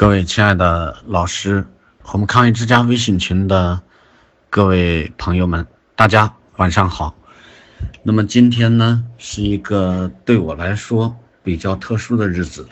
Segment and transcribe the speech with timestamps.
[0.00, 1.62] 各位亲爱的老师，
[2.10, 3.78] 我们抗疫之家微信群的
[4.48, 7.14] 各位朋友们，大家晚上好。
[8.02, 12.66] 那么今天呢，是一个对我来说比较特殊的日子。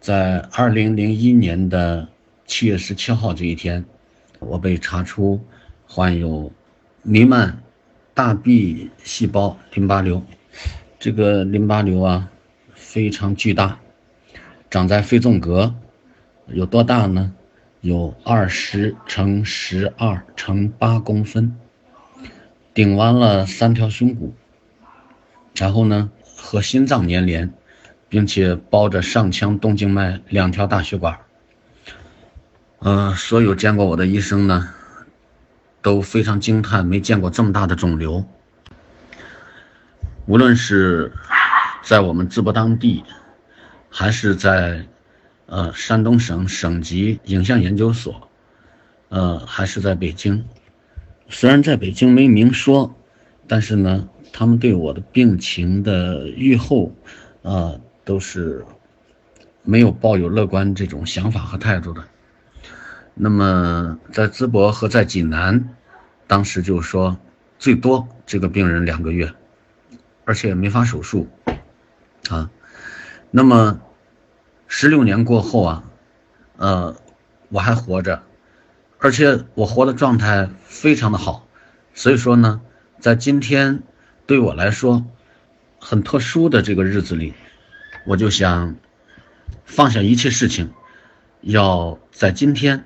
[0.00, 2.06] 在二零零一年的
[2.46, 3.84] 七月十七号这一天，
[4.38, 5.44] 我被查出
[5.88, 6.52] 患有
[7.02, 7.60] 弥漫
[8.14, 10.24] 大 B 细胞淋巴瘤。
[11.00, 12.28] 这个淋巴瘤啊，
[12.76, 13.76] 非常巨大，
[14.70, 15.74] 长在肺纵隔。
[16.48, 17.32] 有多大呢？
[17.80, 21.56] 有二十乘十二乘八公分，
[22.74, 24.34] 顶弯了三条胸骨，
[25.54, 27.52] 然后呢和心脏粘连，
[28.08, 31.16] 并且包着上腔动静脉两条大血管。
[32.78, 34.68] 呃，所有见过我的医生呢，
[35.82, 38.24] 都非常惊叹，没见过这么大的肿瘤。
[40.26, 41.12] 无论是
[41.82, 43.04] 在我们淄博当地，
[43.90, 44.86] 还是在。
[45.46, 48.28] 呃，山东省省级影像研究所，
[49.10, 50.44] 呃，还是在北京。
[51.28, 52.92] 虽然在北京没明说，
[53.46, 56.92] 但是呢，他们对我的病情的预后，
[57.42, 58.66] 呃，都是
[59.62, 62.02] 没有抱有乐观这种想法和态度的。
[63.14, 65.76] 那么在淄博和在济南，
[66.26, 67.16] 当时就说
[67.56, 69.32] 最多这个病人两个月，
[70.24, 71.28] 而且没法手术，
[72.30, 72.50] 啊，
[73.30, 73.80] 那么。
[74.68, 75.84] 十六年过后啊，
[76.56, 76.96] 呃，
[77.48, 78.22] 我还活着，
[78.98, 81.46] 而且我活的状态非常的好，
[81.94, 82.60] 所以说呢，
[82.98, 83.82] 在今天
[84.26, 85.04] 对我来说
[85.78, 87.34] 很特殊的这个日子里，
[88.06, 88.76] 我就想
[89.64, 90.72] 放下一切事情，
[91.40, 92.84] 要在今天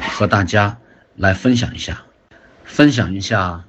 [0.00, 0.78] 和大家
[1.14, 2.02] 来分享一下，
[2.64, 3.64] 分享一下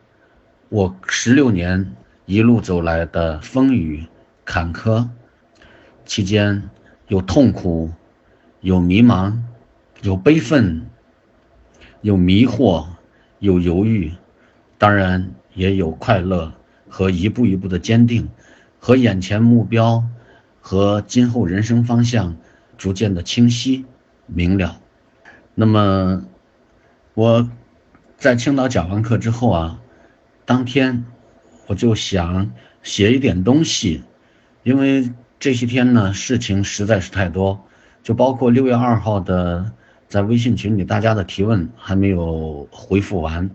[0.69, 4.07] 我十六年一路走来的风雨
[4.45, 5.09] 坎坷
[6.05, 6.69] 期间。
[7.07, 7.91] 有痛苦，
[8.61, 9.37] 有迷茫，
[10.01, 10.87] 有悲愤，
[12.01, 12.85] 有迷惑，
[13.39, 14.13] 有犹豫，
[14.77, 16.53] 当然也有快乐
[16.87, 18.29] 和一步一步的坚定，
[18.79, 20.03] 和眼前目标
[20.61, 22.37] 和今后人生方向
[22.77, 23.85] 逐渐的清晰
[24.25, 24.79] 明了。
[25.55, 26.25] 那么
[27.13, 27.49] 我
[28.17, 29.81] 在青岛讲完课之后啊，
[30.45, 31.05] 当天
[31.67, 34.03] 我就想写一点东西，
[34.63, 35.11] 因为。
[35.43, 37.65] 这些天呢，事情实在是太多，
[38.01, 39.73] 就包括六月二号的
[40.07, 43.51] 在微信群里大家的提问还没有回复完，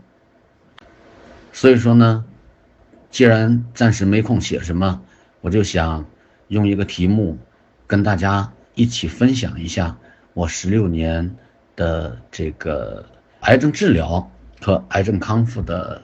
[1.51, 2.27] 所以说呢，
[3.11, 5.01] 既然暂时没空写什么，
[5.41, 6.05] 我就想
[6.49, 7.39] 用一个题目
[7.87, 9.97] 跟大家一起分享一下
[10.35, 11.35] 我十六年
[11.75, 13.07] 的这个
[13.41, 16.03] 癌症治疗和癌症康复的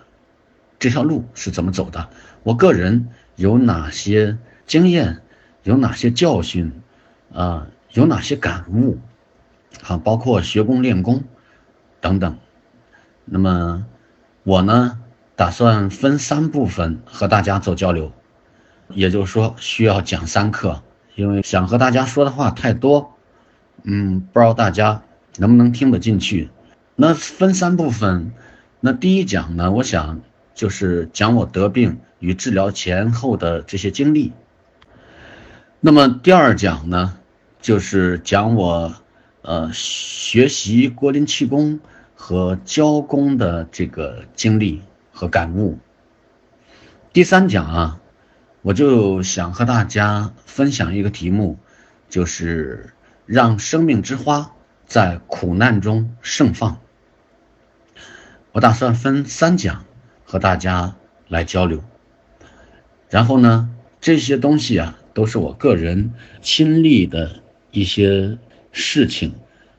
[0.78, 2.09] 这条路是怎么走的，
[2.43, 5.21] 我个人有哪些经验。
[5.65, 6.73] 有哪些教训，
[7.33, 8.99] 啊，有哪些感悟，
[9.87, 11.25] 啊，包括学功练功
[12.01, 12.39] 等等。
[13.25, 13.87] 那么
[14.43, 14.99] 我呢，
[15.37, 18.13] 打算分三部分和大家做交流，
[18.91, 20.83] 也就是说需要讲三课，
[21.15, 23.15] 因为想和大家说的话太多，
[23.85, 25.03] 嗯，不知道大家
[25.39, 26.51] 能不能听得进去。
[26.95, 28.33] 那分三部分，
[28.81, 30.21] 那第一讲呢，我想
[30.55, 34.35] 就是讲我得病与治疗前后的这些经历。
[35.87, 37.19] 那么第二讲呢，
[37.61, 38.95] 就是讲我，
[39.43, 41.78] 呃，学习国林气功
[42.15, 44.81] 和教功的这个经历
[45.12, 45.78] 和感悟。
[47.12, 48.00] 第三讲啊，
[48.62, 51.59] 我就想和大家分享一个题目，
[52.09, 52.95] 就是
[53.27, 54.53] 让生命之花
[54.87, 56.78] 在苦难中盛放。
[58.53, 59.84] 我打算分三讲
[60.25, 60.95] 和大家
[61.28, 61.84] 来交流，
[63.11, 63.69] 然后呢，
[64.01, 64.99] 这些东西啊。
[65.15, 67.31] 都是我个人亲历的
[67.71, 68.37] 一些
[68.73, 69.33] 事情，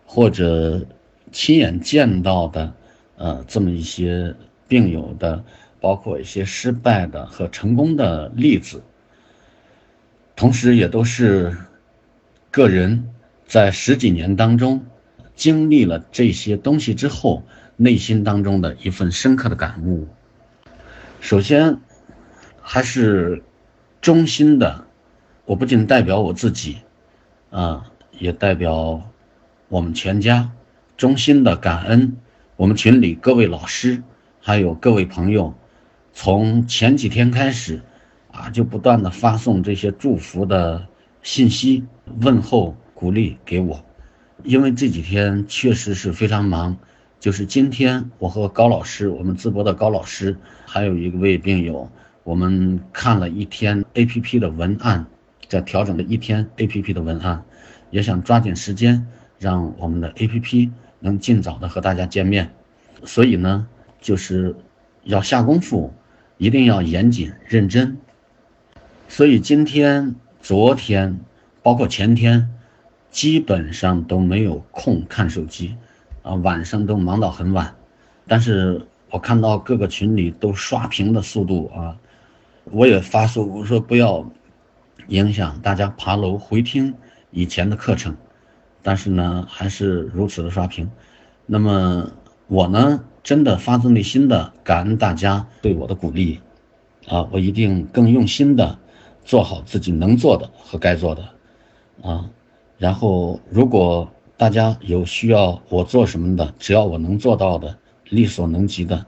[0.06, 0.86] 或者
[1.32, 2.74] 亲眼见到的，
[3.18, 4.34] 呃，这么一些
[4.68, 5.44] 病友的，
[5.82, 8.82] 包括一些失败的和成功的例子，
[10.36, 11.56] 同时也都是
[12.50, 13.10] 个人
[13.46, 14.86] 在十几年当中
[15.36, 17.44] 经历了这些东西之后，
[17.76, 20.08] 内心当中的一份深刻的感悟。
[21.20, 21.82] 首先，
[22.62, 23.44] 还是
[24.00, 24.86] 衷心的。
[25.46, 26.78] 我不仅代表我自己，
[27.52, 27.86] 啊，
[28.18, 29.00] 也代表
[29.70, 30.50] 我们全家，
[30.98, 32.18] 衷心的感恩
[32.56, 34.02] 我们群里各位老师，
[34.42, 35.54] 还有各位朋友，
[36.14, 37.80] 从前几天开始，
[38.32, 40.88] 啊，就不断的发送这些祝福的
[41.22, 41.86] 信息、
[42.22, 43.86] 问候、鼓励给我，
[44.44, 46.76] 因为这几天确实是非常忙，
[47.20, 51.88] 就是今天我和高老师，我们淄博的高老师，还有一位病友，
[52.24, 55.06] 我们看了一天 A P P 的文案。
[55.48, 57.44] 在调整了一天 A P P 的文案，
[57.92, 59.08] 也想抓紧时间
[59.40, 62.52] 让我们的 APP 能尽早的和大家见面，
[63.04, 63.68] 所以呢，
[64.02, 64.56] 就是
[65.04, 65.94] 要下功夫，
[66.38, 67.98] 一定要严谨认真。
[69.08, 71.20] 所以今天、昨天，
[71.62, 72.50] 包括前天，
[73.12, 75.76] 基本上都没有空看手机，
[76.24, 77.76] 啊，晚上都忙到很晚。
[78.28, 78.82] 但是
[79.12, 81.96] 我看到各个群里都刷屏的速度啊，
[82.66, 84.28] 我也发说我说不要
[85.08, 86.94] 影响大家爬楼回听
[87.32, 88.16] 以前的课程，
[88.82, 90.90] 但是呢，还是如此的刷屏。
[91.46, 92.12] 那么
[92.48, 96.40] 我呢，真的发自内心的感恩大家对我的鼓励，
[97.08, 98.80] 啊，我一定更用心的。
[99.28, 101.28] 做好自己能做的和该做的，
[102.04, 102.30] 啊，
[102.78, 104.08] 然后如果
[104.38, 107.76] 大家有需要我做什么的，只要我能做到的，
[108.08, 109.04] 力所能及的，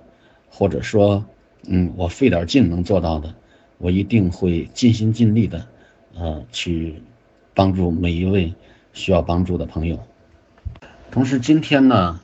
[0.50, 1.24] 或者说，
[1.68, 3.32] 嗯，我费点劲能做到的，
[3.78, 5.68] 我一定会尽心尽力的，
[6.20, 7.02] 呃，去
[7.54, 8.54] 帮助每一位
[8.94, 10.00] 需要帮助的朋友。
[11.12, 12.20] 同时，今天呢，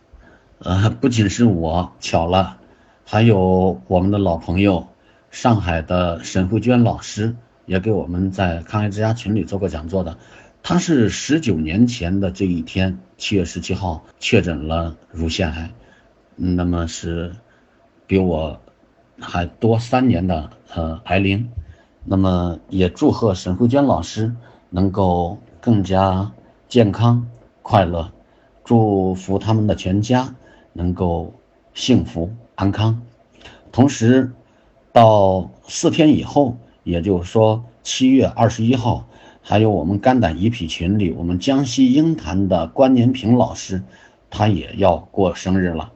[0.60, 2.58] 呃，不仅是我巧了，
[3.06, 4.88] 还有我们的老朋友，
[5.32, 7.36] 上海的沈慧娟老师。
[7.66, 10.18] 也给我们在抗癌之家群里做过讲座的，
[10.62, 15.72] 他是十九年前的这一天，七月十七号确诊了乳腺癌，
[16.36, 17.34] 那么是
[18.06, 18.60] 比我
[19.18, 21.50] 还多三年的呃癌龄，
[22.06, 24.36] 那么也祝贺沈慧娟老师
[24.70, 26.32] 能够更加
[26.68, 27.28] 健康
[27.62, 28.12] 快乐，
[28.64, 30.36] 祝福他们的全家
[30.74, 31.34] 能够
[31.74, 33.02] 幸福安康，
[33.72, 34.32] 同时
[34.92, 36.58] 到四天以后。
[36.86, 39.08] 也就是说，七月二十一号，
[39.42, 43.82] 还有我们肝胆胰脾群里，我们江西鹰潭的关年平老师，
[44.30, 45.94] 他也要过生日了，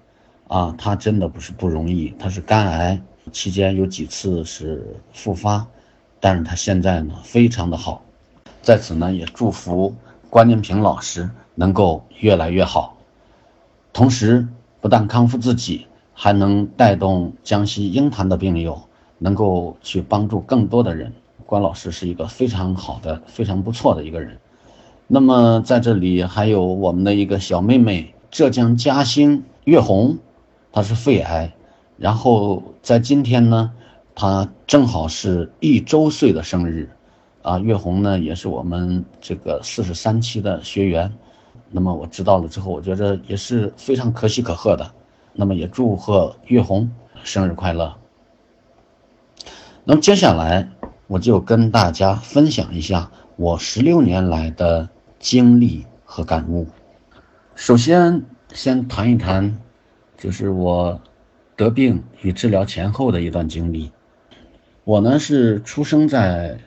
[0.47, 3.01] 啊，他真的不是不容易，他是肝癌
[3.33, 5.67] 期间有几次是复发，
[6.19, 8.01] 但是他现在呢非常的好，
[8.61, 9.95] 在此呢也祝福
[10.29, 12.97] 关建平老师能够越来越好，
[13.93, 14.47] 同时
[14.81, 18.81] 不但康复自己，还能带动江西鹰潭的病友。
[19.19, 21.11] 能够去帮助更多的人，
[21.47, 24.37] 关老师是一个非常好的、非常不错的一个人。
[25.07, 30.19] 那么在这里还有我们的一个小妹妹，浙江嘉兴月红，
[30.71, 31.51] 她是肺癌，
[31.97, 33.71] 然后在今天呢，
[34.19, 36.89] 他正好是一周岁的生日，
[37.43, 41.13] 啊，月红呢也是我们这个四十三期的学员。
[41.69, 44.91] 那么我知道了之后，我觉得也是非常可喜可贺的。
[45.33, 46.89] 那么也祝贺月红
[47.23, 47.95] 生日快乐。
[49.83, 50.67] 那么接下来，
[51.05, 56.65] 我就跟大家分享一下我十六年来的经历和感悟。
[57.53, 59.59] 首先，先谈一谈，
[60.17, 60.99] 就是我
[61.55, 63.91] 得病与治疗前后的一段经历。
[64.87, 66.59] 我呢是出生在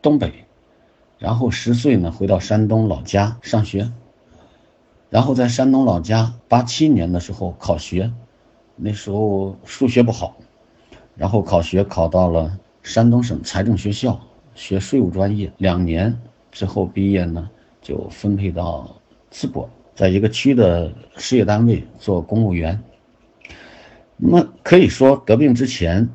[0.00, 0.32] 东北，
[1.18, 3.92] 然后十岁呢回到山东老家上学，
[5.10, 8.10] 然后在山东老家八七年的时候考学，
[8.76, 10.38] 那时候数学不好，
[11.16, 12.58] 然后考学考到了。
[12.82, 14.18] 山东省财政学校
[14.54, 16.16] 学税务专业，两年
[16.52, 17.50] 之后毕业呢，
[17.82, 18.96] 就分配到
[19.30, 22.80] 淄博，在一个区的事业单位做公务员。
[24.16, 26.08] 那么可以说得病之前，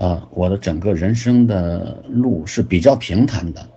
[0.00, 3.68] 啊，我的整个人生的路是比较平坦的。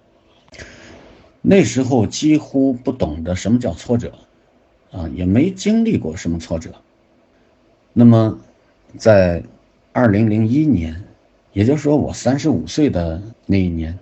[1.42, 4.14] 那时候几乎不懂得什么叫挫折，
[4.92, 6.72] 啊，也没经历过什么挫折。
[7.92, 8.40] 那么，
[8.98, 9.44] 在
[9.92, 11.04] 二零零一年。
[11.56, 13.96] 也就是说，我三十五岁的那一年，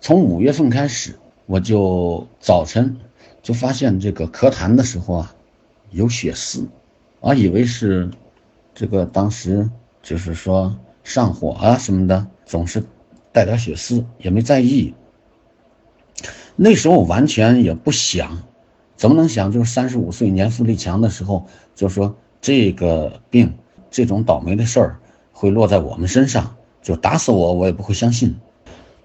[0.00, 1.16] 从五月份开始，
[1.46, 2.96] 我就早晨
[3.40, 5.32] 就发现这个咳痰的时候啊，
[5.92, 6.66] 有血丝，
[7.20, 8.10] 啊，以为是
[8.74, 9.70] 这个当时
[10.02, 10.76] 就是说
[11.08, 12.84] 上火啊什么的，总是
[13.32, 14.92] 带点血丝，也没在意。
[16.54, 18.42] 那时候完全也不想，
[18.94, 19.50] 怎么能想？
[19.50, 23.56] 就是三十五岁年富力强的时候，就说这个病
[23.90, 25.00] 这种倒霉的事儿。
[25.32, 28.36] 会落在我们身上，就打死我，我也不会相信。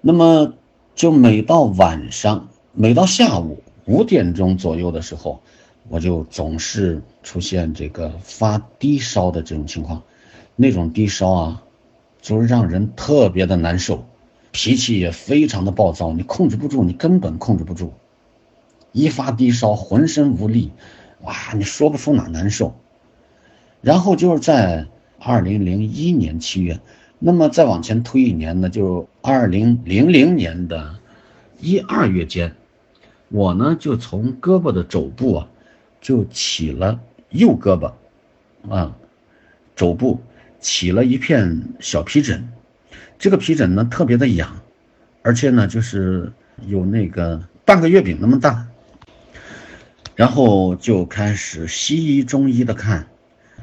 [0.00, 0.52] 那么，
[0.96, 5.40] 就每到晚上，每到下午五点钟左右的时候，
[5.88, 10.02] 我就总是出现这个发低烧的这种情况。
[10.56, 11.62] 那种低烧啊，
[12.24, 14.06] 就是让人特别的难受，
[14.50, 17.92] 脾气也非常的暴躁，你控制不住，你根本控制不住。
[18.92, 20.72] 一发低烧，浑身无力，
[21.20, 22.74] 哇，你说不出哪难受。
[23.82, 24.86] 然后就是在。
[25.26, 26.80] 二零零一年七月，
[27.18, 30.96] 那么再往前推一年呢，就二零零零年的
[31.60, 32.54] 一二月间，
[33.30, 35.48] 我呢就从胳膊的肘部啊，
[36.02, 37.00] 就起了
[37.30, 37.92] 右胳膊，
[38.70, 38.94] 啊，
[39.74, 40.20] 肘部
[40.64, 42.48] 起了一片小皮疹，
[43.18, 44.62] 这个皮疹呢特别的痒，
[45.20, 46.32] 而且呢就是
[46.66, 48.66] 有那个半个月饼那么大，
[50.14, 53.06] 然后就开始西医、中医的看，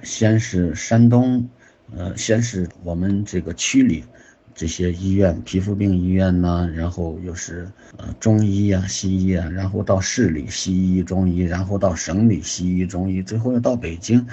[0.03, 1.49] 先是山东，
[1.97, 4.03] 呃，先是我们这个区里
[4.53, 7.67] 这些医院，皮肤病医院呢，然后又是
[7.97, 14.23] 呃中医啊、西医啊，然后到市里西医、中医，然后到省里西医、中医，最后又到北京，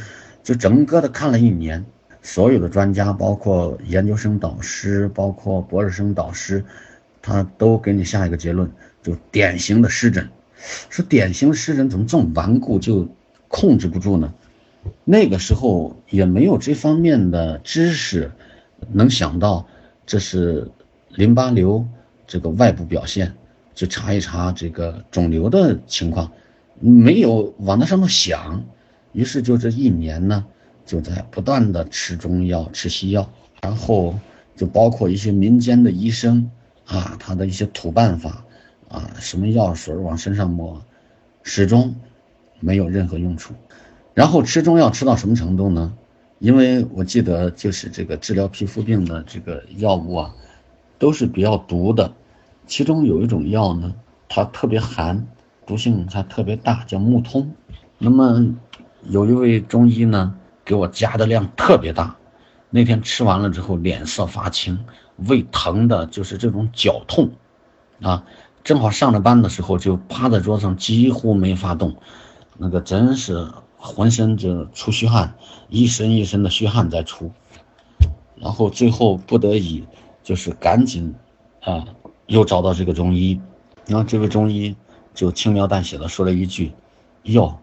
[0.43, 1.83] 就整个的看了一年，
[2.29, 6.63] 所有的专家，包括研究生导师，包括博士生导师，
[7.23, 8.71] 他都给你下一个结论，
[9.03, 10.29] 就典型的湿疹。
[10.91, 13.09] 说典型的湿疹怎么这么顽固，就
[13.49, 14.35] 控制不住呢？
[15.05, 18.31] 那个时候也没有这方面的知识，
[18.93, 19.67] 能想到
[20.05, 20.71] 这是
[21.09, 21.83] 淋巴瘤
[22.27, 23.33] 这个外部表现，
[23.75, 26.31] 就查一查这个肿瘤的情况，
[26.79, 28.63] 没有往那上面想。
[29.13, 30.45] 于是就这一年呢，
[30.89, 33.31] 就在不断的吃中药、吃西药，
[33.63, 34.19] 然后
[34.57, 36.51] 就包括一些民间的医生
[36.87, 38.43] 啊，他的一些土办法。
[38.89, 40.83] 啊，什么药水往身上抹，
[41.43, 41.95] 始终
[42.59, 43.53] 没有任何用处。
[44.15, 45.93] 然后吃中药吃到什么程度呢？
[46.39, 50.35] 因为我记得就是这个治疗皮肤病的这个药物啊，
[50.99, 52.15] 都是比较毒的。
[52.67, 53.95] 其中有一种药呢，
[54.27, 55.27] 它特别寒，
[55.67, 57.53] 毒性还特别大，叫木通。
[57.99, 58.55] 那么
[59.03, 60.35] 有一位中医呢，
[60.69, 62.15] 给我加的量特别大。
[62.69, 64.85] 那天吃完了之后，脸色发青，
[65.17, 67.31] 胃疼的就是这种绞痛，
[68.03, 68.25] 啊。
[68.65, 71.97] 正好上着班的时候，就趴在桌上，几乎没法动，
[72.59, 73.49] 那个真是
[73.79, 75.35] 浑身就出虚汗，
[75.71, 77.33] 一身一身的虚汗在出，
[78.37, 79.87] 然后最后不得已
[80.23, 81.15] 就是赶紧
[81.63, 81.87] 啊，
[82.27, 83.41] 又找到这个中医，
[83.87, 84.77] 然后这位中医
[85.15, 86.75] 就轻描淡写的说了一句
[87.25, 87.59] ：“哟，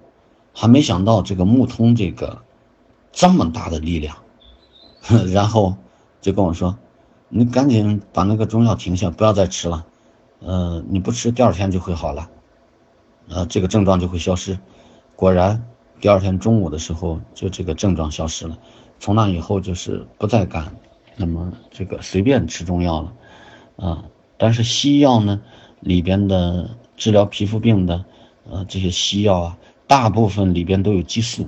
[0.54, 2.42] 还没想到这个木通这个
[3.16, 4.16] 这么大的力量。
[5.34, 5.76] ”然后
[6.22, 6.78] 就跟我说
[7.30, 9.84] ：“你赶紧把那个中药停下，不要再吃了。”
[10.42, 12.30] 呃，你不吃，第二天就会好了，
[13.30, 14.60] 呃，这个症状就会消失。
[15.16, 15.66] 果然，
[16.00, 18.56] 第二天中午的时候，就这个症状消失了。
[19.00, 20.76] 从那以后，就是不再敢
[21.16, 23.14] 那么这个随便吃中药了，
[23.78, 24.04] 啊。
[24.38, 25.42] 但是西药呢，
[25.80, 28.06] 里边的治疗皮肤病的，
[28.48, 29.58] 呃，这些西药啊，
[29.88, 31.48] 大部分里边都有激素。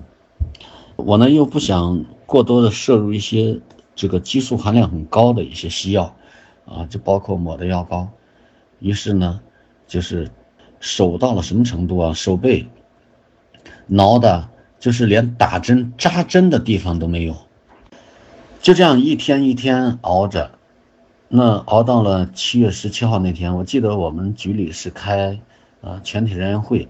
[0.97, 3.59] 我呢又不想过多的摄入一些
[3.95, 6.15] 这个激素含量很高的一些西药，
[6.65, 8.09] 啊，就包括抹的药膏。
[8.79, 9.39] 于是呢，
[9.87, 10.29] 就是
[10.79, 12.13] 手到了什么程度啊？
[12.13, 12.67] 手背
[13.85, 14.49] 挠的，
[14.79, 17.35] 就是连打针扎针的地方都没有。
[18.59, 20.51] 就这样一天一天熬着，
[21.29, 25.39] 那熬到了七月十七号那天，我记得我们局里是开
[25.81, 26.87] 啊全体人员会，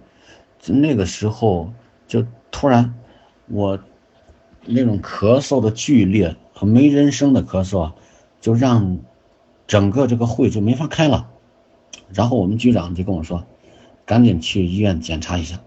[0.65, 1.71] 那个时候
[2.07, 2.95] 就突然
[3.47, 3.79] 我
[4.67, 7.95] 那种咳嗽的剧烈和没人声的咳嗽啊，
[8.41, 8.99] 就让
[9.65, 11.29] 整个这个会就没法开了。
[12.13, 13.43] 然后我们局长就跟我说
[14.05, 15.59] ：“赶紧去医院检查一下。”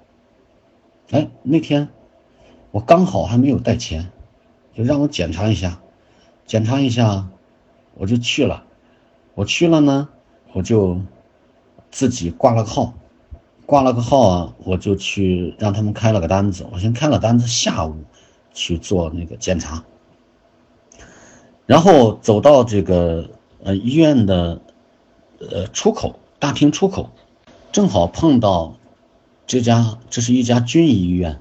[1.10, 1.88] 哎，那天
[2.70, 4.10] 我刚好还没有带钱，
[4.74, 5.80] 就让我检查一下。
[6.46, 7.28] 检查一下，
[7.94, 8.64] 我就去了。
[9.34, 10.08] 我去了呢，
[10.52, 11.00] 我就
[11.90, 12.94] 自己挂了个号，
[13.66, 16.66] 挂了个号啊，我就去让他们开了个单子。
[16.72, 17.96] 我先开了单子，下午
[18.52, 19.84] 去做那个检查。
[21.66, 23.30] 然后走到这个
[23.62, 24.60] 呃医院的
[25.38, 26.16] 呃出口。
[26.40, 27.10] 大厅出口，
[27.70, 28.78] 正好碰到
[29.46, 31.38] 这家，这是一家军医院，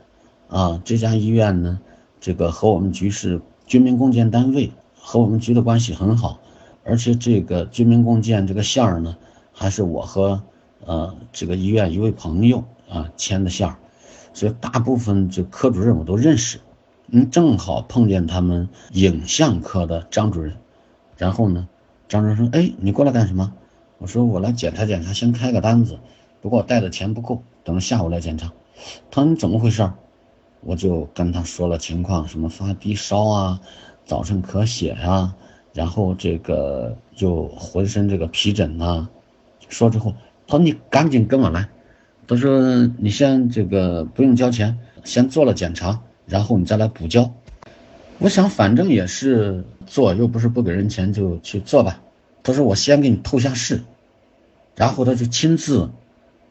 [0.50, 1.80] 啊，这家医院呢，
[2.20, 6.42] 这个和我们局是军民共建单位，和我们局的关系很好，
[6.84, 9.16] 而且这个军民共建这个线儿呢，
[9.54, 10.44] 还是我和
[10.86, 13.78] 呃这个医院一位朋友啊牵的线儿，
[14.34, 16.60] 所以大部分这科主任我都认识，
[17.12, 20.56] 嗯，正好碰见他们影像科的张主任，
[21.18, 21.68] 然后呢，
[22.08, 23.54] 张主任说，哎，你过来干什么？
[23.98, 26.00] 我说我来检查检查，先开个单子，
[26.42, 28.52] 不过我带的钱不够，等下午来检查。
[29.12, 29.92] 他说你怎么回事？
[30.62, 33.60] 我就跟他说了情况，什么发低烧啊，
[34.06, 35.36] 早晨咳血啊，
[35.74, 39.08] 然后这个就浑身这个皮疹呐。
[39.68, 40.14] 说之后，
[40.48, 41.70] 他说你赶紧跟我来。
[42.28, 47.34] 他说你先这个不用交钱，先做了检查，然后你再来补交。
[48.20, 52.02] 我想反正也是做，又不是不给人钱，就去做吧。
[52.44, 53.82] 他说：“我先给你透下视，
[54.76, 55.90] 然后他就亲自，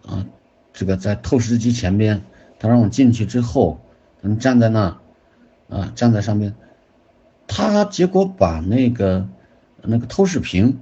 [0.06, 0.26] 啊，
[0.72, 2.22] 这个在透视机前边，
[2.58, 3.80] 他让我进去之后，
[4.22, 4.98] 嗯，站在那，
[5.68, 6.54] 啊，站在上面，
[7.46, 9.28] 他结果把那个
[9.82, 10.80] 那个透视屏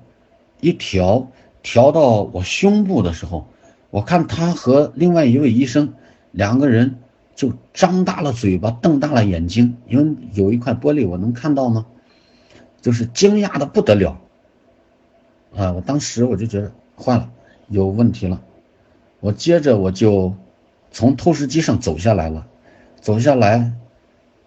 [0.61, 1.31] 一调，
[1.63, 3.49] 调到我胸部的时候，
[3.91, 5.95] 我看他和另外一位医生
[6.33, 6.99] 两个人
[7.37, 11.87] 就张大了嘴巴，瞪大了眼睛，因为有一块玻璃我能看到吗？
[12.83, 14.19] 就是惊讶的不得了。”
[15.55, 15.73] 啊！
[15.73, 17.31] 我当时我就觉得坏了，
[17.69, 18.43] 有问题了。
[19.21, 20.35] 我接着我就
[20.91, 22.47] 从透视机上走下来了，
[23.01, 23.73] 走下来，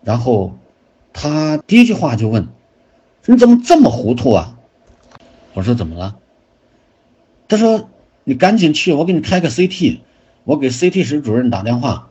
[0.04, 0.58] 然后
[1.14, 2.48] 他第一句话就问
[3.26, 4.58] ：“你怎么这么糊涂啊？”
[5.54, 6.18] 我说：“怎么了？”
[7.48, 7.90] 他说
[8.24, 10.00] ：“你赶紧去，我给你开个 CT。”
[10.46, 12.09] 我给 CT 室主任打电话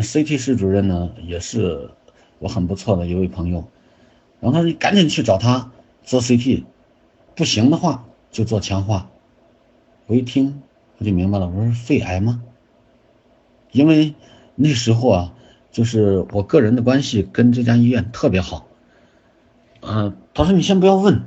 [0.00, 1.90] ，CT 室主任呢也是
[2.38, 3.68] 我很不错的一位朋友，
[4.40, 5.70] 然后他说：“你赶紧去找他
[6.02, 6.64] 做 CT，
[7.34, 9.10] 不行的话就做强化。”
[10.06, 10.62] 我一听
[10.98, 12.42] 我就明白了，我说：“肺癌吗？”
[13.72, 14.14] 因为
[14.54, 15.34] 那时候啊，
[15.72, 18.66] 就是我个人的关系跟这家医院特别好。
[19.80, 21.22] 嗯，他说：“你先不要问。”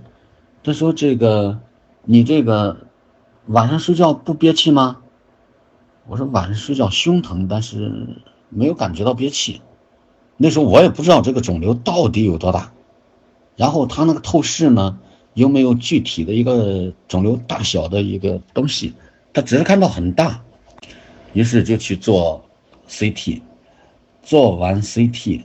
[0.64, 1.60] 他说：“这个
[2.04, 2.88] 你这个
[3.48, 5.02] 晚上睡觉不憋气吗？”
[6.08, 8.08] 我说晚上睡觉胸疼，但是
[8.50, 9.62] 没有感觉到憋气。
[10.38, 12.72] 那时候我也不知道这个肿瘤到底有多大，
[13.56, 15.00] 然后他那个透视呢
[15.34, 18.94] 又没有具体的一个肿瘤大小的一个东西，
[19.34, 20.44] 他只是看到很大，
[21.34, 22.44] 于是就去做
[22.88, 23.42] CT，
[24.22, 25.44] 做完 CT，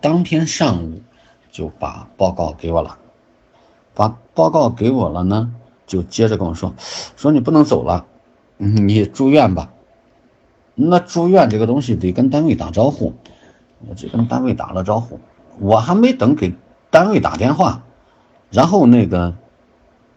[0.00, 1.02] 当天上午
[1.50, 2.96] 就把报告给我了，
[3.94, 5.52] 把报告给我了呢，
[5.86, 6.72] 就接着跟我说，
[7.16, 8.06] 说你不能走了，
[8.56, 9.72] 你住院吧。
[10.80, 13.12] 那住院这个东西得跟单位打招呼，
[13.88, 15.18] 我就跟单位打了招呼，
[15.58, 16.54] 我还没等给
[16.88, 17.82] 单位打电话，
[18.52, 19.34] 然后那个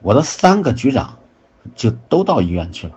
[0.03, 1.17] 我的三个局长
[1.73, 2.93] 就都到医院去了，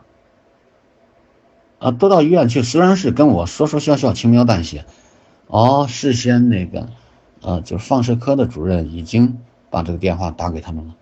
[1.78, 4.84] 啊，都到医院去，虽然是跟我说说笑笑，轻描淡写，
[5.46, 6.88] 哦，事先那个，
[7.40, 9.38] 呃，就是放射科的主任已经
[9.70, 10.94] 把这个电话打给他们了，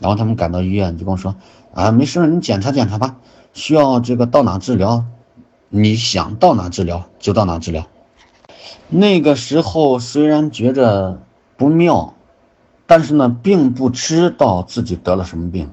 [0.00, 1.36] 然后他们赶到医院就跟我说，
[1.74, 3.16] 啊，没事，你检查检查吧，
[3.52, 5.04] 需要这个到哪治疗。
[5.72, 7.86] 你想到哪治疗就到哪治疗。
[8.88, 11.22] 那个时候虽然觉着
[11.56, 12.14] 不妙，
[12.88, 15.70] 但是呢，并不知道自己得了什么病。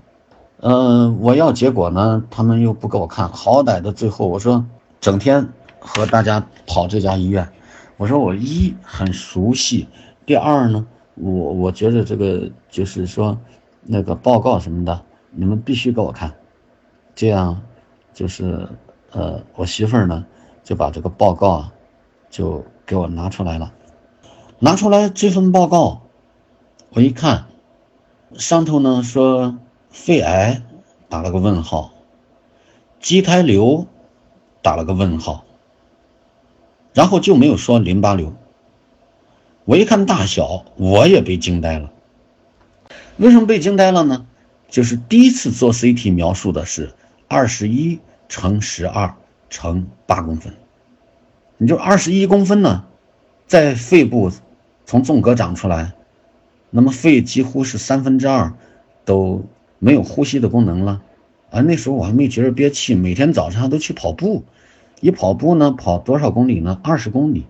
[0.60, 3.28] 嗯，我要结果呢，他们又不给我看。
[3.30, 4.64] 好歹的最后，我说
[5.02, 5.50] 整天
[5.80, 7.50] 和大家跑这家医院，
[7.98, 9.88] 我说我一很熟悉，
[10.28, 13.36] 第二呢，我我觉得这个就是说
[13.82, 16.32] 那个报告什么的，你们必须给我看，
[17.16, 17.60] 这样
[18.14, 18.70] 就是。
[19.12, 20.26] 呃，我媳妇儿呢，
[20.64, 21.74] 就把这个报告啊，
[22.30, 23.74] 就给我拿出来了。
[24.60, 26.02] 拿出来这份报告，
[26.90, 27.46] 我一看，
[28.38, 29.58] 上头呢说
[29.90, 30.62] 肺癌
[31.10, 31.94] 打了个问号，
[33.00, 33.88] 畸胎瘤
[34.62, 35.46] 打了个问号，
[36.94, 38.34] 然后就没有说淋巴瘤。
[39.64, 41.92] 我一看大小，我也被惊呆了。
[43.18, 44.26] 为什么被惊呆了呢？
[44.70, 46.94] 就是第一次做 CT 描述的是
[47.28, 48.00] 二十一。
[48.28, 49.16] 乘十二
[49.50, 50.54] 乘八公分，
[51.58, 52.86] 你就二十一公分呢，
[53.46, 54.32] 在肺部
[54.86, 55.94] 从纵隔长出来，
[56.70, 58.54] 那么肺几乎是三分之二
[59.06, 59.46] 都
[59.80, 61.02] 没有呼吸的功能了。
[61.50, 64.44] 啊，那时候我还没觉着憋气，每天早上都去跑步，
[65.00, 66.80] 一跑步呢跑多少公里呢？
[66.84, 67.46] 二十公里，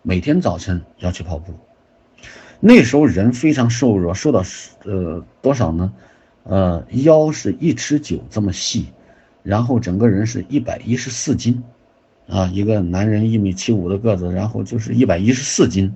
[0.00, 1.52] 每天早晨要去跑步。
[2.60, 4.42] 那时候人非常瘦弱，瘦到
[4.84, 5.92] 呃多少呢？
[6.44, 8.86] 呃，腰是一尺九这么细。
[9.44, 11.62] 然后整个人是一百一十四斤，
[12.26, 15.94] 啊，一个男人一米七五的个子，然后就是一百一十四斤，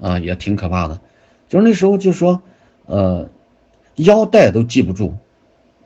[0.00, 1.00] 啊，也挺可怕的。
[1.48, 2.42] 就是那时候就说，
[2.86, 3.30] 呃，
[3.94, 5.14] 腰带都系不住，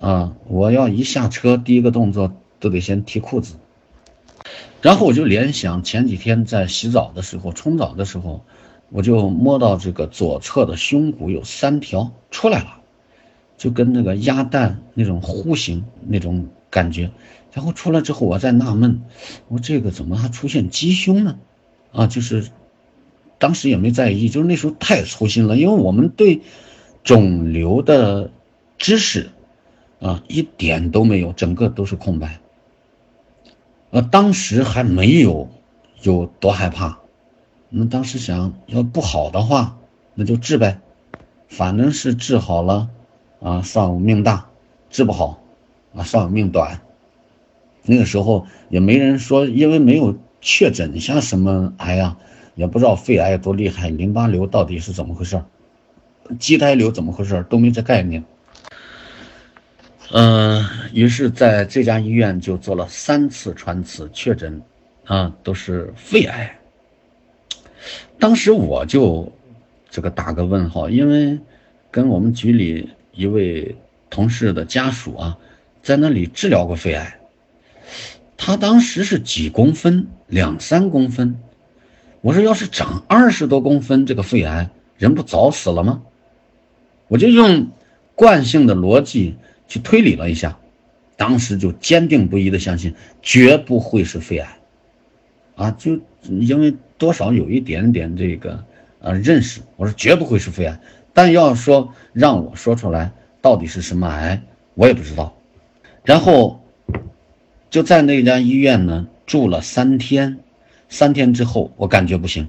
[0.00, 3.56] 啊，我要一下车，第一个动作都得先提裤子。
[4.80, 8.42] 然后我就联想前几天在洗澡的时候，冲澡的时候，
[8.88, 12.80] 我就摸到这个左侧的胸骨有三条出来了，
[13.58, 16.48] 就跟那个鸭蛋那种弧形那种。
[16.72, 17.10] 感觉，
[17.52, 19.02] 然后出来之后，我在纳闷，
[19.48, 21.38] 我这个怎么还出现鸡胸呢？
[21.92, 22.48] 啊，就是
[23.38, 26.40] 当时也没在意，就是那时候太粗心了，因为我们对
[27.04, 28.30] 肿瘤的
[28.78, 29.30] 知识
[30.00, 32.40] 啊一点都没有，整个都是空白。
[33.90, 35.50] 呃，当时还没有
[36.00, 37.00] 有多害怕，
[37.68, 39.76] 我们当时想要不好的话，
[40.14, 40.80] 那就治呗，
[41.48, 42.88] 反正是治好了
[43.42, 44.48] 啊，算我命大；
[44.88, 45.41] 治不好。
[45.94, 46.80] 啊，算我命短。
[47.84, 52.16] 那个时候也没人说，因为没有确诊像什么癌呀，
[52.54, 55.42] 也不知道肺癌多厉害，淋巴瘤到底是怎么回事，
[56.38, 58.22] 畸胎瘤怎么回事都没这概念。
[60.12, 64.62] 嗯，于是在这家医院就做了三次穿刺确诊，
[65.04, 66.56] 啊，都是肺癌。
[68.20, 69.32] 当时我就
[69.90, 71.36] 这个打个问号，因为
[71.90, 73.74] 跟我们局里一位
[74.08, 75.36] 同事的家属啊。
[75.82, 77.18] 在那里治疗过肺癌，
[78.36, 81.36] 他当时是几公分，两三公分。
[82.20, 86.02] 我说要是长二十多公分，这个肺癌人不早死了吗？
[87.08, 87.68] 我就用
[88.14, 89.34] 惯性的逻辑
[89.66, 90.56] 去推理了一下，
[91.16, 94.58] 当时就坚定不移的相信绝不会是肺癌，
[95.56, 98.64] 啊，就因为多少有一点点这个
[99.00, 100.80] 呃认识，我说绝不会是肺癌，
[101.12, 104.40] 但要说让我说出来到底是什么癌，
[104.74, 105.36] 我也不知道。
[106.04, 106.60] 然后
[107.70, 110.40] 就在那家医院呢住了三天，
[110.88, 112.48] 三天之后我感觉不行。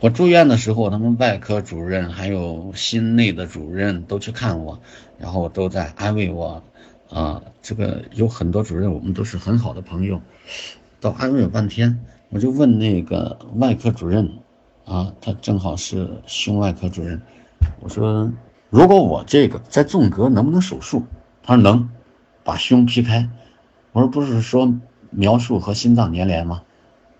[0.00, 4.78] 我住院的时候，他们外科主任还有心内的主任都去看我，
[5.18, 6.62] 然后都在安慰我，
[7.08, 10.20] 啊，这个有很多主任，我们都是很好的朋友，
[11.00, 11.98] 都安慰了半天。
[12.28, 14.30] 我就问那个外科主任，
[14.84, 17.22] 啊，他正好是胸外科主任，
[17.80, 18.30] 我说，
[18.68, 21.02] 如果我这个在纵隔能不能手术？
[21.42, 21.88] 他说能，
[22.46, 23.28] 把胸劈开。
[23.92, 24.72] 我说不是说
[25.10, 26.62] 描述和心脏粘连吗？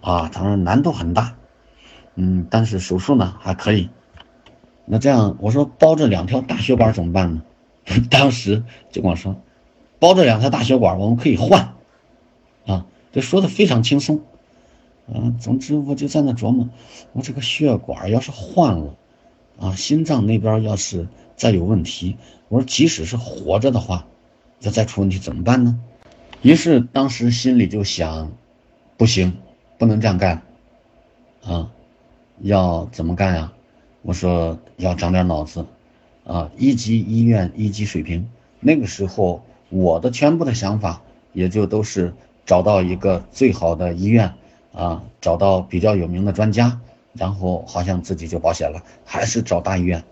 [0.01, 1.35] 啊，他说难度很大。
[2.15, 3.91] 嗯，但是手术呢还可以。
[4.87, 7.43] 那这样我说包着两条大血管怎么办呢？
[8.09, 9.37] 当时就跟我说，
[9.99, 11.75] 包着两条大血管我们可以换。
[12.67, 14.23] 啊，这说的非常轻松。
[15.09, 16.69] 嗯，总之我就在那琢磨，
[17.12, 18.95] 我这个血管要是换了，
[19.59, 22.17] 啊，心脏那边要是再有问题，
[22.49, 24.07] 我说即使是活着的话，
[24.61, 25.79] 要再出问题怎么办呢？
[26.42, 28.33] 于是当时心里就想，
[28.97, 29.37] 不行，
[29.79, 30.42] 不能这样干，
[31.45, 31.71] 啊。
[32.40, 33.51] 要怎么干呀？
[34.03, 35.64] 我说要长点脑子，
[36.27, 38.29] 啊，一级医院一级水平。
[38.61, 41.01] 那个时候我的全部的想法
[41.33, 42.12] 也就都是
[42.45, 44.35] 找到一个最好的医院，
[44.75, 46.79] 啊，找到比较有名的专家，
[47.14, 48.83] 然后好像自己就保险了。
[49.07, 50.05] 还是找大医院。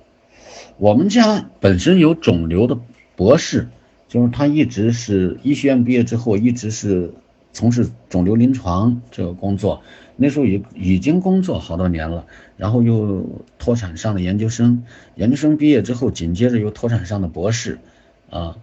[0.78, 2.78] 我们家本身有肿瘤的
[3.16, 3.68] 博士，
[4.14, 7.12] 就是他一直是医学院毕业之后一直是
[7.52, 9.82] 从事肿瘤临床这个工作。
[10.14, 12.24] 那时候已已经工作好多年了，
[12.56, 14.84] 然后又脱产上的研究生，
[15.16, 17.80] 研究生毕业之后，紧接着又脱产上的博士，
[18.30, 18.56] 啊，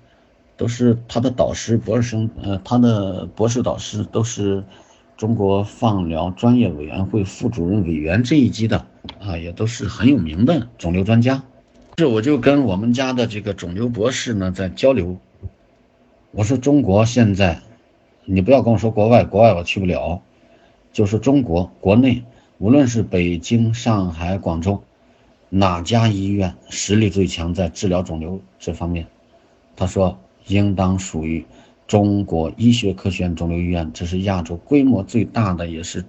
[0.56, 4.64] 都是他的导师，博士生，呃，他的博士导师都是
[5.18, 8.86] 中国放疗专业委员会副主任委员这一级的，
[9.20, 11.44] 啊，也都是很有名的肿瘤专家。
[11.98, 15.20] 这我就跟我们家的这个肿瘤博士呢在交流，
[16.32, 17.60] 我说中国现在，
[18.24, 20.22] 你不要跟我说国外，国外我去不了。
[20.94, 22.24] 就是中国国内，
[22.58, 24.82] 无论是北京、上海、广州，
[25.50, 29.08] 哪家医院实力最强在治疗肿瘤这方面？
[29.76, 30.18] 他说，
[30.48, 31.46] 应当属于
[31.86, 36.06] 中国医学科学院肿瘤医院，这是亚洲规模最大的，也是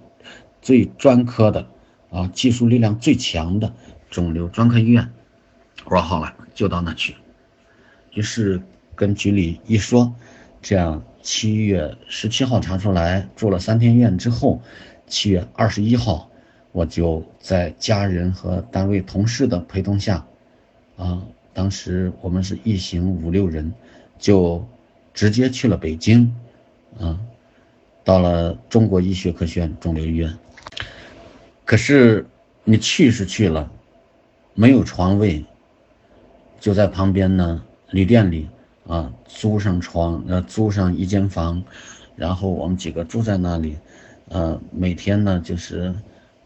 [0.61, 1.67] 最专科的，
[2.09, 3.73] 啊，技术力量最强的
[4.09, 5.09] 肿瘤专科医院。
[5.83, 7.15] 我说好了，就到那去。
[8.13, 8.61] 于是
[8.95, 10.13] 跟局里一说，
[10.61, 11.03] 这样。
[11.25, 14.61] 七月十七号查出来，住了三天院之后，
[15.07, 16.29] 七月二十一号，
[16.73, 20.25] 我就在家人和单位同事的陪同下，
[20.97, 23.71] 啊，当时我们是一行五六人，
[24.19, 24.67] 就
[25.13, 26.29] 直接去了北京，
[26.99, 27.17] 啊，
[28.03, 30.29] 到了中国医学科学院肿瘤医院。
[31.63, 32.27] 可是
[32.65, 33.71] 你去是去了，
[34.55, 35.45] 没有床位，
[36.59, 38.49] 就在旁边呢旅店里。
[38.87, 41.63] 啊，租上床，呃，租上一间房，
[42.17, 43.77] 然后我们几个住在那里，
[44.27, 45.93] 呃，每天呢就是，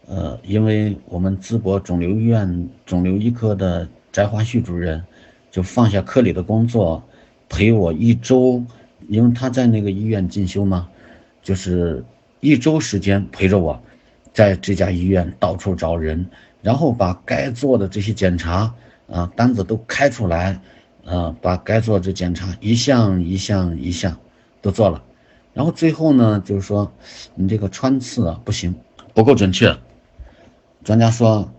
[0.06, 5.04] 呃，因为我们淄博肿瘤医院肿瘤医科的翟华旭主任，
[5.50, 7.02] 就放下科里的工作，
[7.50, 8.64] 陪我一周，
[9.08, 10.88] 因为他在那个医院进修嘛，
[11.42, 12.06] 就是
[12.40, 13.82] 一周时间陪着我，
[14.32, 16.24] 在这家医院到处找人，
[16.62, 18.72] 然后把该做的这些检查
[19.10, 20.60] 啊单子都开出来。
[21.10, 24.20] 呃，把该做的检查一项一项一项
[24.62, 25.02] 都做了，
[25.54, 26.92] 然后最后呢，就是说
[27.34, 28.76] 你这个穿刺啊不行，
[29.14, 29.74] 不够准确。
[30.84, 31.50] 专家说，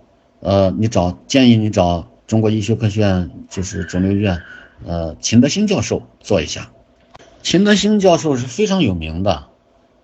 [0.41, 4.39] 呃，你找建议你找中国医学科学院，就是肿瘤医院，
[4.85, 6.71] 呃，秦德兴教授做一下。
[7.43, 9.47] 秦德兴教授是非常有名的，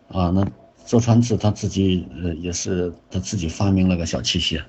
[0.09, 0.47] 啊，那
[0.87, 4.63] 做穿刺他自己呃也是他自己发明了个小器械。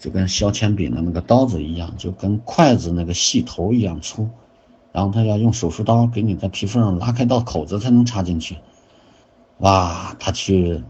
[0.00, 4.26] 就跟削铅笔的那个刀子一样，就跟筷子那个细头一样粗，
[4.92, 8.56] 然后他要用手术刀给你在皮肤上拉开道口子才能插进去。
[9.58, 10.82] 哇，他去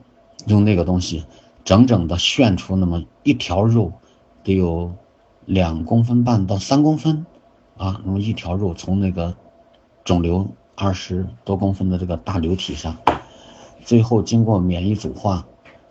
[0.46, 1.24] 用那个东西，
[1.64, 3.92] 整整的炫出那么一条肉，
[4.44, 4.94] 得有
[5.44, 7.26] 两公分半到三公分，
[7.76, 9.34] 啊，那么一条肉从那个
[10.04, 10.46] 肿瘤
[10.76, 12.96] 二十多公分的这个大瘤体上，
[13.84, 15.44] 最后经过免疫组化，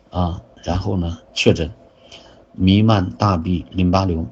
[0.10, 1.70] 啊，然后呢确诊。
[2.62, 4.28] 弥漫大臂淋巴瘤，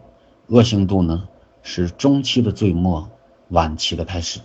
[0.48, 1.30] 恶性度呢
[1.63, 3.10] 是中期的最末，
[3.48, 4.42] 晚期的开始，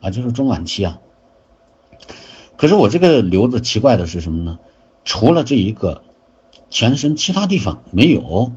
[0.00, 0.98] 啊，就是中晚期啊。
[2.56, 4.58] 可是我这个瘤子奇怪的是什么呢？
[5.04, 6.02] 除了这一个，
[6.68, 8.50] 全身其他地方没有。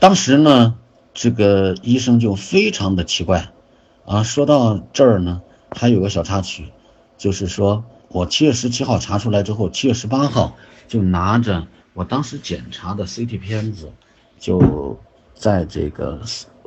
[0.00, 0.74] 当时呢，
[1.12, 3.52] 这个医生就非常的奇怪，
[4.04, 6.72] 啊，说到这儿呢，还有个小插曲，
[7.16, 10.56] 就是说，我七月十七号查出来之后，七月十八号
[10.88, 13.90] 就拿着我当时检查的 CT 片子，
[14.38, 14.98] 就
[15.34, 16.20] 在这个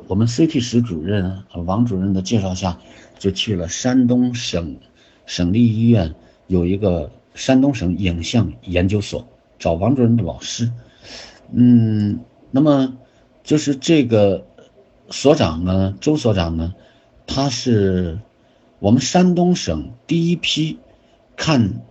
[0.06, 2.78] 我们 CT 室主任王主任的介绍下，
[3.18, 4.78] 就去了山东省
[5.26, 6.14] 省立医院
[6.46, 10.72] 有一个山东省影像研究所找王主任的老师。
[11.52, 12.96] 嗯，那么
[13.44, 14.46] 就是这个
[15.10, 16.74] 所长呢，周所长呢，
[17.26, 18.18] 他是
[18.78, 20.78] 我们山东省第一批
[21.36, 21.82] 看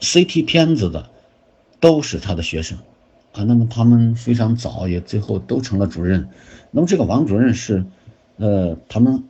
[0.00, 1.10] CT 片子的，
[1.80, 2.78] 都是他的学生
[3.32, 3.44] 啊。
[3.44, 6.28] 那么他们非常早也最后都成了主任。
[6.70, 7.84] 那么这个王主任是，
[8.36, 9.24] 呃，他们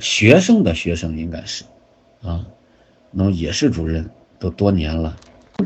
[0.00, 1.64] 学生的学生应该是
[2.22, 2.46] 啊，
[3.10, 5.16] 那么也是主任，都多年了。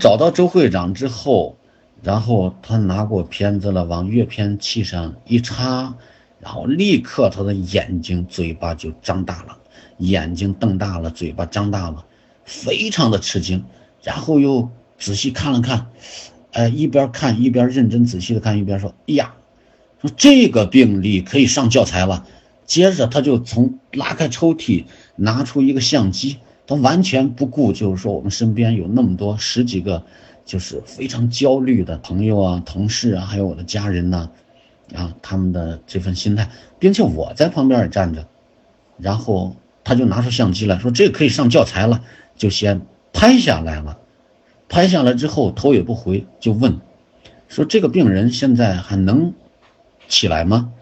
[0.01, 1.57] 找到周会长之后。
[2.05, 5.95] 然后他拿过片子了，往阅片器上一插，
[6.41, 9.57] 然后立刻他的眼睛、嘴巴就张大了，
[9.99, 12.05] 眼睛瞪大了，嘴巴张大了，
[12.45, 13.65] 非常的吃惊。
[14.03, 15.87] 然后又仔细看了看，
[16.53, 19.35] 哎，一边看一边认真仔细的看，一边说：“哎呀，
[20.01, 22.27] 说这个病例可以上教材了。”
[22.65, 24.85] 接着他就从拉开抽屉
[25.17, 30.05] 拿出一个相机，他完全不顾，就是说我们身边有那么多十几个。
[30.45, 34.29] 就是非常焦虑的朋友啊、同事啊，还有我的家人呢，
[34.93, 36.51] 啊，他们的这份心态，
[36.81, 38.27] 并且我在旁边也站着，
[38.99, 42.03] 然后他就拿出相机来说：“这个可以上教材了。”
[42.37, 42.81] 就先
[43.13, 43.97] 拍下来了，
[44.73, 46.81] 拍下来之后头也不回就问
[47.47, 49.35] ：“说这个病人现在还能
[50.09, 50.73] 起来吗？”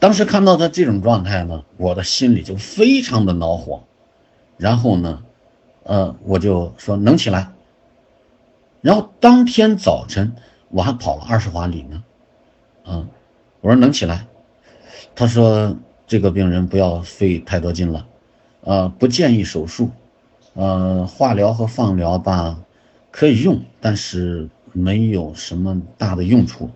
[0.00, 3.84] 当时看到他这种状态呢，我的心里就非常的恼火，
[4.56, 5.22] 然后呢，
[5.82, 7.50] 呃，我就说：“能起来。”
[8.80, 10.34] 然后当天早晨
[10.70, 12.02] 我还跑了二十华里呢，
[12.86, 13.06] 嗯，
[13.60, 14.26] 我说能起来，
[15.14, 18.06] 他说这个病人不要费太多劲了，
[18.62, 19.90] 呃，不建议手术，
[20.54, 22.58] 呃，化疗和放疗吧
[23.10, 26.70] 可以用，但是没有什么大的用处，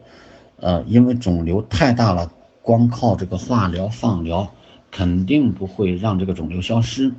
[0.56, 2.30] 呃，因为肿瘤太大了，
[2.62, 4.52] 光靠这个化疗放疗
[4.90, 7.12] 肯定不会让这个肿瘤消失，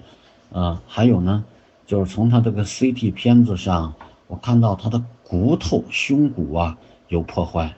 [0.52, 1.44] 呃，还有呢，
[1.86, 3.94] 就是从他这个 CT 片子上。
[4.28, 7.74] 我看到他的骨头、胸骨啊有破坏，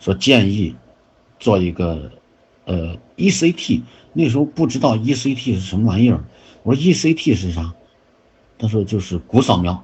[0.00, 0.74] 说建议
[1.38, 2.10] 做一个
[2.64, 3.82] 呃 ECT。
[4.12, 6.24] 那时候不知道 ECT 是什么玩意儿，
[6.68, 7.72] 我说 ECT 是啥？
[8.58, 9.82] 他说就是骨扫描。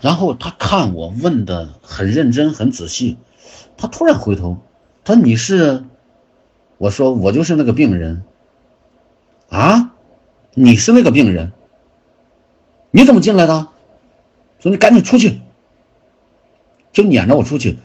[0.00, 3.18] 然后他看我问的很认真、很仔细，
[3.76, 4.56] 他突然回头，
[5.04, 5.84] 他说你是？
[6.78, 8.22] 我说我就是那个病人。
[9.50, 9.92] 啊，
[10.54, 11.52] 你是那个病人？
[12.90, 13.68] 你怎么进来的？
[14.60, 15.42] 说你赶紧出去，
[16.90, 17.76] 就撵着我出去。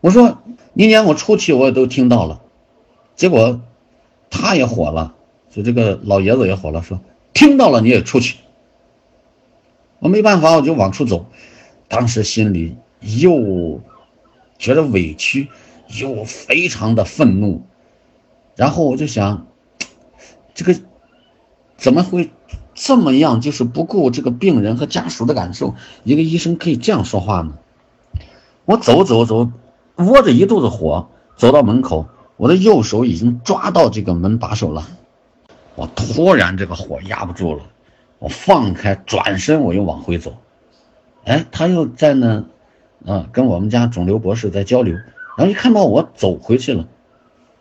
[0.00, 0.38] 我说
[0.72, 2.40] 你撵我出去，我也都听到了。
[3.14, 3.60] 结果
[4.30, 5.14] 他也火了，
[5.50, 6.98] 就这个老爷子也火了，说
[7.38, 8.38] 听到了你也出去。
[10.00, 11.26] 我没办法，我就往出走。
[11.86, 13.80] 当时心里又
[14.58, 15.46] 觉得委屈，
[16.00, 17.62] 又非常的愤怒。
[18.56, 19.46] 然后我就想，
[20.52, 20.74] 这个
[21.76, 22.30] 怎么会？
[22.74, 27.54] 这么样就是不顾这个病人和家属的感受，一个医生可以这样说话呢？
[28.64, 29.52] 我走走走，
[29.94, 34.88] 窝着一肚子火，走到门口，我的右手已经抓到这个门把手了。
[35.78, 37.62] 我突然这个火压不住了，
[38.18, 40.34] 我放开，转身我又往回走。
[41.22, 42.44] 哎，他又在那，
[43.06, 44.96] 啊，跟我们家肿瘤博士在交流。
[45.36, 46.88] 然后一看到我走回去了，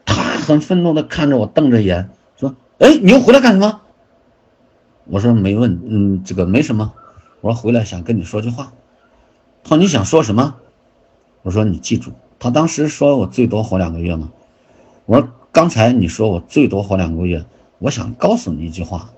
[0.03, 3.81] 他很愤怒的看着我，瞪着眼说：“哎，你又回来干什么？”
[5.05, 6.91] 我说没问，嗯，这个没什么。
[7.41, 8.73] 我说回来想跟你说句话。
[9.63, 10.55] 他说你想说什么？
[11.43, 14.31] 我说你记住，他当时说我最多活两个月嘛。
[15.05, 17.45] 我说刚才你说我最多活两个月，
[17.79, 19.11] 我想告诉你一句话。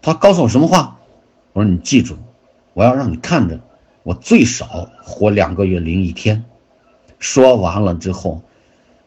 [0.00, 0.98] 他告诉我什么话？
[1.52, 2.16] 我说你记住，
[2.74, 3.60] 我要让你看着
[4.02, 6.44] 我最少活两个月零一天。
[7.18, 8.42] 说完了之后，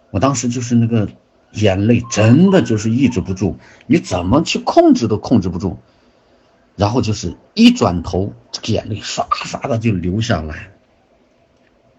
[0.09, 1.07] 我当时就是那个。
[1.53, 5.75] 眼泪真的就是抑制不住，你怎么去控制都控制不住，
[6.77, 8.31] 然后就是一转头，
[8.63, 10.71] 眼泪唰唰的就流下来，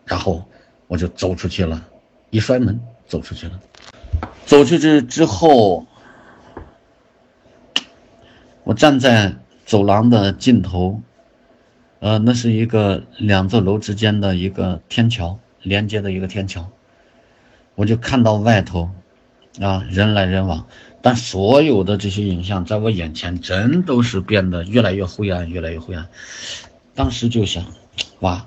[0.06, 0.42] 然后
[0.86, 1.86] 我就走出去了，
[2.30, 3.60] 一摔门走出去了，
[4.46, 5.84] 走出去之后，
[8.64, 11.00] 我站在走廊的尽头，
[12.00, 16.70] 呃，那是一个两座楼之间的一个天桥连接的一个天桥，
[17.74, 18.90] 我就看到外头。
[19.60, 20.66] 啊，人来人往，
[21.02, 26.08] 但所有的这些影像在我眼前真都是变得越来越灰暗，越来越灰暗。
[26.94, 27.62] 当时就想，
[28.20, 28.46] 哇，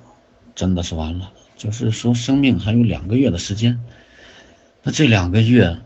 [0.55, 1.31] 真的是完了。
[1.55, 3.79] 就是说，生命还有两个月的时间，
[4.81, 5.77] 那这两个月，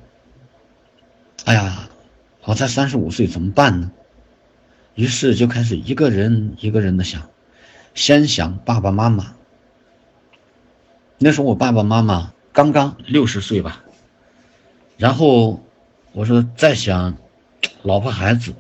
[1.44, 1.90] 哎呀，
[2.46, 3.92] 我才三十五岁，怎么办呢？
[5.00, 7.30] 于是就开始一个人一个人的想，
[7.96, 9.34] 先想爸爸妈妈。
[11.18, 13.82] 那时候我爸爸妈妈刚刚六十岁吧，
[14.98, 15.64] 然后
[16.12, 17.16] 我说再想
[17.82, 18.54] 老婆孩子，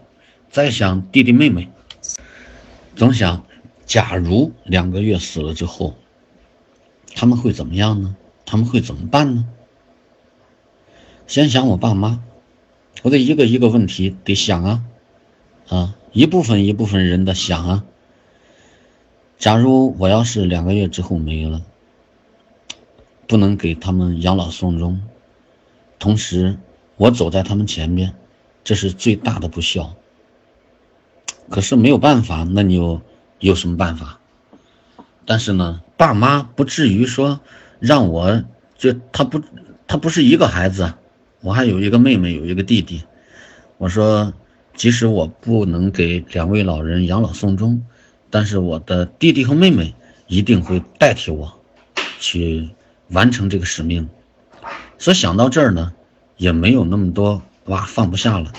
[0.49, 1.69] 再想弟弟妹妹，
[2.95, 3.45] 总想，
[3.85, 5.97] 假如两个月死了之后，
[7.15, 8.15] 他们会怎么样呢？
[8.45, 9.45] 他们会怎么办呢？
[11.27, 12.23] 先想我爸妈，
[13.01, 14.83] 我得一个一个问题得想啊，
[15.67, 17.83] 啊，一部分一部分人的想啊。
[19.37, 21.61] 假如我要是两个月之后没了。
[23.27, 24.99] 不能给他们养老送终，
[25.99, 26.57] 同时
[26.97, 28.15] 我走在他们前面，
[28.63, 29.93] 这是最大的不孝。
[31.47, 33.03] 可是没有办法，那你有
[33.37, 34.19] 有什么办法？
[35.27, 37.39] 但是呢，爸妈不至于说
[37.79, 38.43] 让我
[38.79, 39.43] 就他不
[39.85, 40.91] 他不是一个孩子，
[41.41, 43.03] 我还有一个妹妹，有一个弟弟。
[43.77, 44.33] 我说，
[44.79, 47.83] 即使我不能给两位老人养老送终，
[48.31, 49.93] 但是我的弟弟和妹妹
[50.25, 51.59] 一定会代替我
[52.19, 52.69] 去。
[53.11, 54.07] 完成这个使命，
[54.99, 55.91] 所以想到这儿呢，
[56.37, 58.53] 也没有那么多哇放不下了。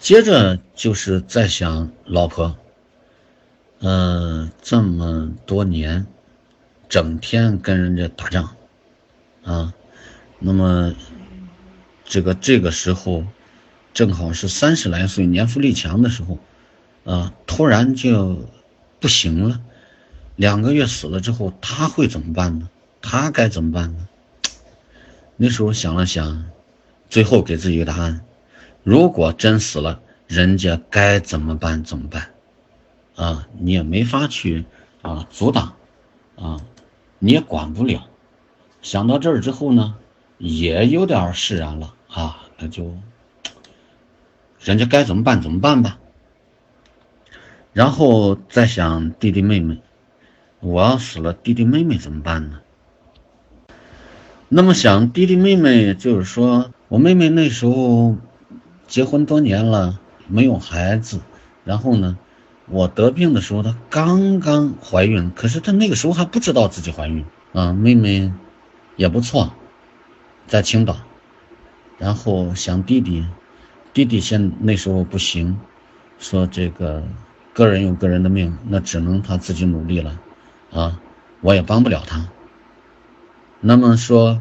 [0.00, 2.56] 接着就是在想老婆，
[3.78, 6.04] 呃，这么多年，
[6.88, 8.50] 整天跟人家打仗，
[9.44, 9.72] 啊，
[10.40, 10.92] 那么
[12.04, 13.24] 这个这个时候，
[13.94, 16.38] 正好是三十来岁年富力强的时候，
[17.04, 18.48] 啊，突然就
[19.00, 19.60] 不行了，
[20.36, 22.68] 两个月死了之后，他会怎么办呢？
[23.00, 24.08] 他该怎么办呢？
[25.36, 26.44] 那时候想了想，
[27.10, 28.24] 最后给自己一个答案：
[28.82, 31.82] 如果真死了，人家该怎么办？
[31.84, 32.30] 怎么办？
[33.16, 34.64] 啊，你也没法去
[35.02, 35.74] 啊阻挡，
[36.36, 36.60] 啊，
[37.18, 38.08] 你也管不了。
[38.80, 39.94] 想到这儿之后呢，
[40.38, 42.96] 也有点释然了啊，那就
[44.62, 45.98] 人家该怎么办怎么办吧。
[47.72, 49.80] 然后再想弟弟妹妹，
[50.60, 52.60] 我要死了，弟弟妹妹怎么办呢？
[54.48, 58.16] 那么想弟弟妹妹，就是说我妹妹那时候
[58.86, 59.98] 结婚多年了，
[60.28, 61.20] 没有孩子。
[61.64, 62.18] 然后呢，
[62.68, 67.72] 我得病的时候她刚刚怀孕，可是她那个时候还不知道自己怀孕啊。
[67.72, 68.30] 妹妹
[68.96, 69.54] 也不错，
[70.46, 70.98] 在青岛。
[71.96, 73.24] 然后想弟弟，
[73.94, 75.58] 弟弟现那时候不行，
[76.18, 77.02] 说这个
[77.52, 80.18] 个人有个人的命，那只能他自己努力了
[80.72, 80.98] 啊，
[81.42, 82.26] 我也帮不了他。
[83.60, 84.40] 那么说，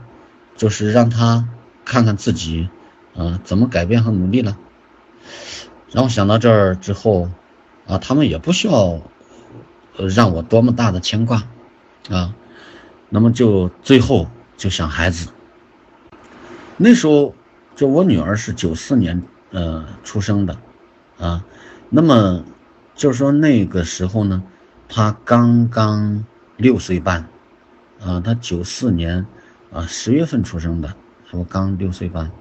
[0.56, 1.50] 就是让他
[1.84, 2.70] 看看自己，
[3.14, 4.58] 啊，怎么改变和努力了。
[5.92, 7.30] 然后想到这儿之后，
[7.86, 9.02] 啊，他们也不需要，
[10.16, 11.44] 让我多么大的牵挂，
[12.10, 12.34] 啊，
[13.10, 15.30] 那么就最后就想孩子。
[16.78, 17.36] 那时候，
[17.76, 20.58] 就我女儿是九四年呃出生的，
[21.20, 21.46] 啊，
[21.90, 22.44] 那么
[22.96, 24.44] 就是说那个时候呢，
[24.90, 26.26] 他刚刚
[26.58, 27.28] 六岁半。
[28.04, 29.28] 啊，他九四年，
[29.72, 30.92] 啊十月份出生的，
[31.30, 32.32] 我刚六岁半。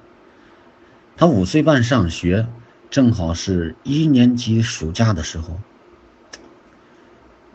[1.15, 2.47] 他五岁半上学，
[2.89, 5.59] 正好是一年级暑假的时候。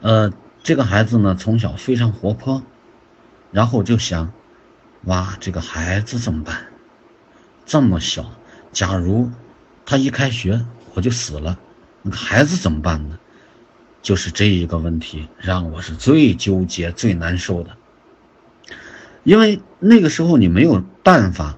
[0.02, 2.62] 呃，这个孩子呢，从小非常活泼，
[3.50, 4.32] 然后就想，
[5.06, 6.66] 哇，这个孩子怎么办？
[7.64, 8.30] 这么小，
[8.70, 9.32] 假如
[9.87, 10.61] 他一开学
[10.94, 11.59] 我就死了，
[12.03, 13.18] 那孩子怎么办呢？
[14.03, 17.70] 就是这一个问题，让我是最纠结、最难受的。
[19.25, 21.57] 因为那个时候你没有办法，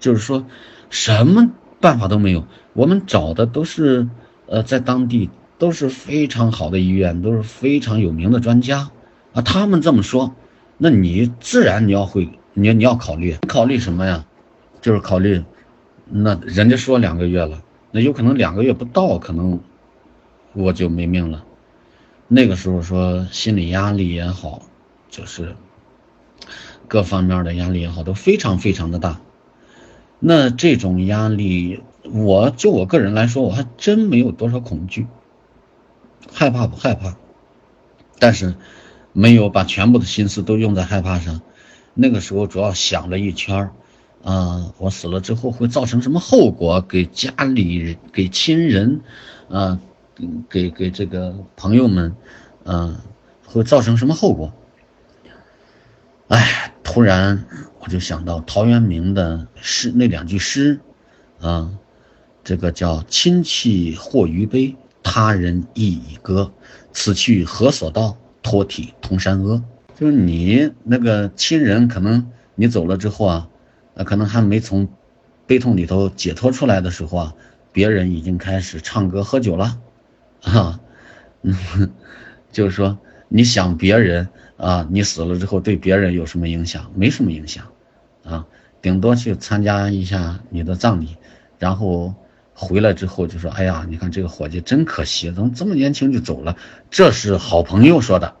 [0.00, 0.46] 就是说，
[0.90, 2.46] 什么办法都没有。
[2.72, 4.08] 我们找的都是，
[4.46, 8.90] 呃，在当地都是非常好的医院，都是非常有名的专家，
[9.32, 10.34] 啊，他们这么说，
[10.78, 14.24] 那你自然你要会，你你要考虑，考虑什么呀？
[14.80, 15.44] 就是考虑，
[16.06, 19.60] 那人家说两个月了，那有可能两个月不到，可能
[20.52, 21.44] 我就没命了。
[22.28, 24.62] 那个时候说心理压力也好，
[25.08, 25.56] 就是。
[26.86, 29.18] 各方面的压力也好，都非常非常的大。
[30.18, 35.06] 那这种压力，我就我个人来说，我还真没有多少恐惧，
[36.30, 37.16] 害怕不害怕？
[38.18, 38.54] 但是
[39.14, 41.40] 没有把全部的心思都用在害怕上。
[41.94, 43.72] 那个时候主要想了一圈儿，
[44.24, 46.80] 啊，我死了之后会造成什么后果？
[46.80, 49.00] 给家里、给亲人，
[49.48, 49.78] 啊，
[50.50, 52.16] 给给这个朋友们，
[52.64, 53.00] 啊，
[53.44, 54.52] 会造成什么后果？
[56.28, 56.70] 哎。
[56.86, 57.44] 突然，
[57.80, 60.78] 我就想到陶渊明的诗那两句诗，
[61.40, 61.72] 啊，
[62.44, 66.52] 这个叫“亲戚或余悲，他人亦已歌。
[66.92, 68.16] 此去何所到？
[68.42, 69.64] 托体同山阿。”
[69.98, 73.48] 就是你那个亲人，可能你走了之后啊，
[73.94, 74.88] 呃，可能还没从
[75.46, 77.34] 悲痛里头解脱出来的时候啊，
[77.72, 79.78] 别人已经开始唱歌喝酒了，
[80.42, 80.80] 啊，
[81.42, 81.54] 嗯，
[82.50, 86.90] 就是说你想别人啊，你死了之后对别人有什么影响？
[86.94, 87.66] 没什么影响，
[88.24, 88.46] 啊，
[88.82, 91.16] 顶多去参加一下你的葬礼，
[91.58, 92.14] 然后
[92.52, 96.56] 回来之后就说，哎呀，你看这个伙计真可惜，怎么这么年轻就走了？
[96.90, 98.34] 这是好朋友说的，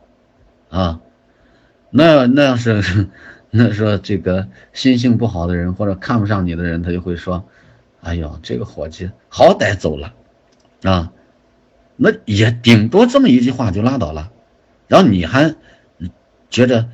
[0.68, 1.00] 啊，
[1.90, 3.08] 那那要是。
[3.56, 7.44] 那说这个心性不好的人或者看不上你的人，他就会说
[8.02, 10.12] ：“哎呦，这个伙计好歹走了，
[10.82, 11.12] 啊，
[11.94, 14.32] 那也顶多这么一句话就拉倒了。
[14.88, 15.54] 然后你还
[16.50, 16.88] 觉得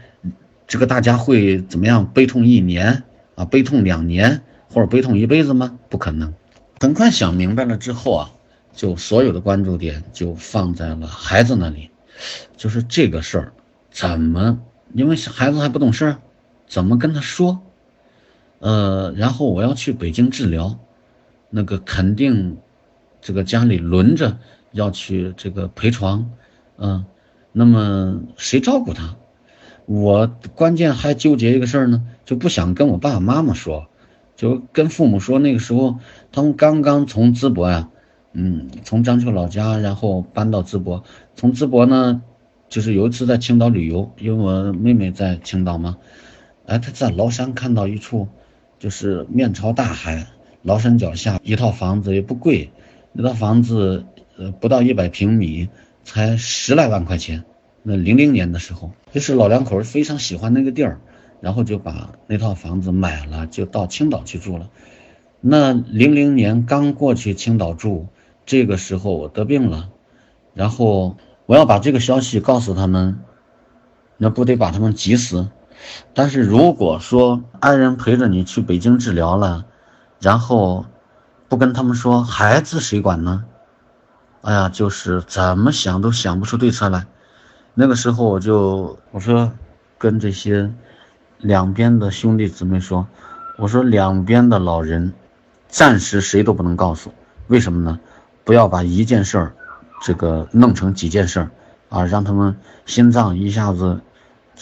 [0.66, 2.04] 这个大家会怎么样？
[2.12, 3.04] 悲痛一年
[3.36, 5.78] 啊，悲痛两年或者悲痛一辈子吗？
[5.88, 6.34] 不可能。
[6.78, 8.30] 很快想明白了之后啊，
[8.74, 11.88] 就所有的关注点就放在了孩子那里，
[12.58, 13.52] 就是这个事儿
[13.90, 14.60] 怎么？
[14.92, 16.18] 因为孩子还不懂事儿。
[16.70, 17.60] 怎么跟他说？
[18.60, 20.78] 呃，然后我要去北京治疗，
[21.50, 22.58] 那个肯定，
[23.20, 24.38] 这个家里轮着
[24.70, 26.30] 要去这个陪床，
[26.78, 27.04] 嗯，
[27.50, 29.16] 那么谁照顾他？
[29.86, 33.88] 我关键还纠结一个事儿呢，就不想跟我爸爸妈妈说，
[34.36, 35.40] 就跟父母说。
[35.40, 35.98] 那个时候
[36.30, 37.88] 他们刚刚从淄博呀，
[38.32, 41.02] 嗯，从章丘老家，然后搬到淄博，
[41.34, 42.22] 从淄博呢，
[42.68, 45.96] 就是有一次在青岛旅游，因为我妹妹在青岛嘛。
[46.70, 48.28] 哎，他在崂山看到一处，
[48.78, 50.24] 就是面朝大海，
[50.62, 52.70] 崂山脚下一套房子也不贵，
[53.12, 54.04] 那套房子
[54.38, 55.68] 呃不到一百平米，
[56.04, 57.42] 才十来万块钱。
[57.82, 61.00] 那零零年的时候，就是老两口非常喜欢那个地儿，
[61.40, 64.70] 然后就把那套房子买了，就到青岛去住了。
[65.40, 68.06] 那零零年刚过去青岛住，
[68.46, 69.90] 这个时候我得病了，
[70.54, 71.16] 然后
[71.46, 73.18] 我要把这个消息告诉他们，
[74.18, 75.48] 那不得把他们急死？
[76.14, 79.64] 但是如果说爱人陪着你去北京治疗了，
[80.20, 80.86] 然后
[81.48, 83.44] 不跟他们说，孩子谁管呢？
[84.42, 87.06] 哎呀，就是怎么想都想不出对策来。
[87.74, 89.52] 那个时候我就我说
[89.98, 90.72] 跟这些
[91.38, 93.06] 两边的兄弟姊妹说，
[93.58, 95.12] 我说两边的老人
[95.68, 97.12] 暂时谁都不能告诉，
[97.48, 98.00] 为什么呢？
[98.44, 99.54] 不要把一件事儿
[100.02, 101.50] 这个弄成几件事儿
[101.88, 102.56] 啊，让他们
[102.86, 104.00] 心脏一下子。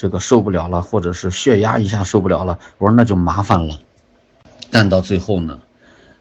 [0.00, 3.76] 这个受不了了，或者是血压一下受不了了，我说那就麻烦了。
[4.70, 5.58] 但到最后呢，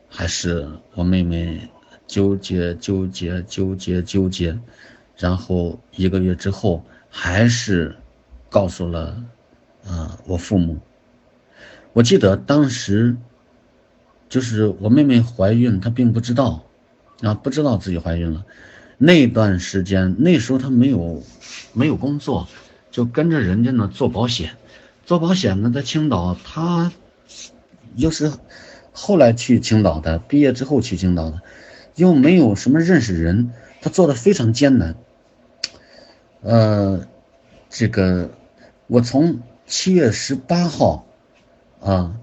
[0.09, 1.69] 还是我妹妹
[2.07, 4.57] 纠结纠结纠结纠结，
[5.15, 7.95] 然后一个月之后还是
[8.49, 9.15] 告诉了
[9.85, 10.75] 啊我父母。
[11.93, 13.15] 我记得当时
[14.27, 16.63] 就是我妹妹怀孕，她并不知道
[17.21, 18.43] 啊，不知道自己怀孕了。
[18.97, 21.21] 那段时间，那时候她没有
[21.73, 22.47] 没有工作。
[22.97, 24.57] 就跟着人家呢做保险，
[25.05, 26.91] 做保险呢在青岛，他
[27.95, 28.33] 又是
[28.91, 31.43] 后来去青岛的，毕业之后去青岛的，
[31.93, 34.95] 又没有什么认识人，他做的非常艰难。
[36.41, 37.05] 呃，
[37.69, 38.31] 这个
[38.87, 41.05] 我从七月十八号
[41.79, 42.15] 啊，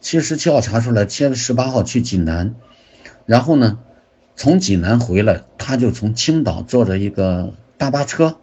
[0.00, 2.54] 七月十七号查出来，七月十八号去济南，
[3.26, 3.80] 然后呢，
[4.34, 8.38] 从济南回来，他就从青岛坐着一个大巴车。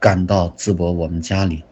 [0.00, 1.64] 赶到淄博我们家里，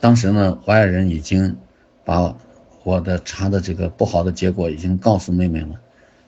[0.00, 1.56] 当时呢，我爱人已经
[2.04, 2.34] 把
[2.82, 5.80] 我的查的这个不好的结果已经告诉妹妹了。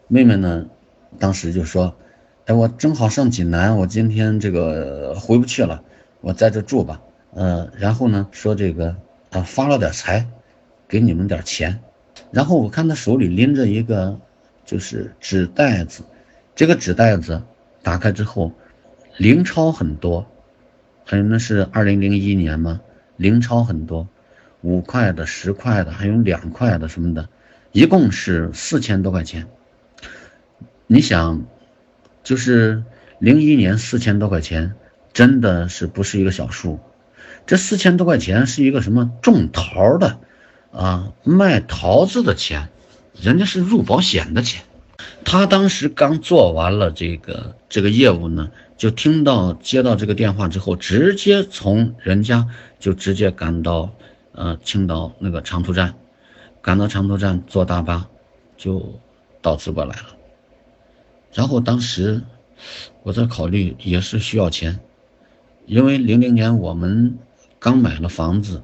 [0.07, 0.65] 妹妹呢，
[1.19, 1.93] 当时就说
[2.47, 5.83] ：“哎，我正好上济南，我今天这个回不去了，
[6.21, 7.01] 我在这住吧。”
[7.35, 8.95] 呃，然后呢，说这个
[9.31, 10.25] 他发了点财，
[10.87, 11.81] 给你们点钱。
[12.31, 14.17] 然后我看他手里拎着一个
[14.65, 16.05] 就是纸袋子，
[16.55, 17.43] 这个纸袋子
[17.83, 18.53] 打开之后，
[19.17, 20.25] 零钞很多。
[21.05, 22.81] 还有那是二零零一年吗？
[23.17, 24.09] 零钞很多，
[24.63, 27.29] 五块的、十块的，还有两块的什么的，
[27.73, 29.47] 一共是四千多块钱。
[30.87, 31.45] 你想，
[32.23, 32.83] 就是
[33.19, 34.75] 零一年四千多块钱，
[35.13, 36.81] 真的是不是一个小数？
[37.47, 40.19] 这四千多块钱是一个什么种桃的
[40.73, 42.71] 啊，卖桃子的钱，
[43.21, 44.63] 人家是入保险的钱。
[45.25, 48.51] 他当时刚做完了这个这个业务呢。
[48.85, 52.47] 就听到接到这个电话之后，直接从人家
[52.79, 53.91] 就直接赶到，
[54.33, 55.95] 呃，青岛那个长途站，
[56.61, 58.07] 赶到长途站坐大巴，
[58.59, 59.01] 就
[59.41, 60.09] 到淄博来了。
[61.33, 62.21] 然后当时
[63.03, 64.79] 我在考虑，也是需要钱，
[65.65, 67.17] 因为零零年我们
[67.59, 68.63] 刚买了房子，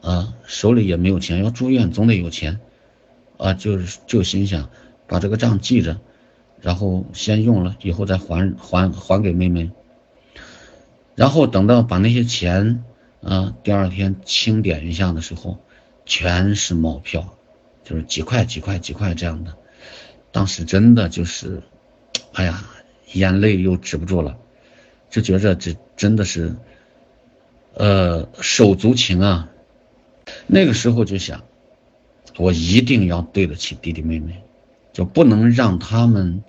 [0.00, 2.60] 啊，手里也没有钱，要住院总得有钱，
[3.36, 4.70] 啊，就是就心想
[5.08, 5.98] 把这个账记着。
[6.66, 9.70] 然后先用了，以后再还还还给妹妹。
[11.14, 12.82] 然后等到把那些钱，
[13.22, 15.58] 啊，第二天清点一下的时候，
[16.06, 17.36] 全是毛票，
[17.84, 19.56] 就是几块几块几块这样的。
[20.32, 21.62] 当时真的就是，
[22.32, 22.64] 哎呀，
[23.12, 24.36] 眼泪又止不住了，
[25.08, 26.56] 就觉着这真的是，
[27.74, 29.48] 呃，手足情啊。
[30.48, 31.44] 那个时候就想，
[32.36, 34.42] 我一定要对得起弟弟妹妹，
[34.92, 36.42] 就不能让他们，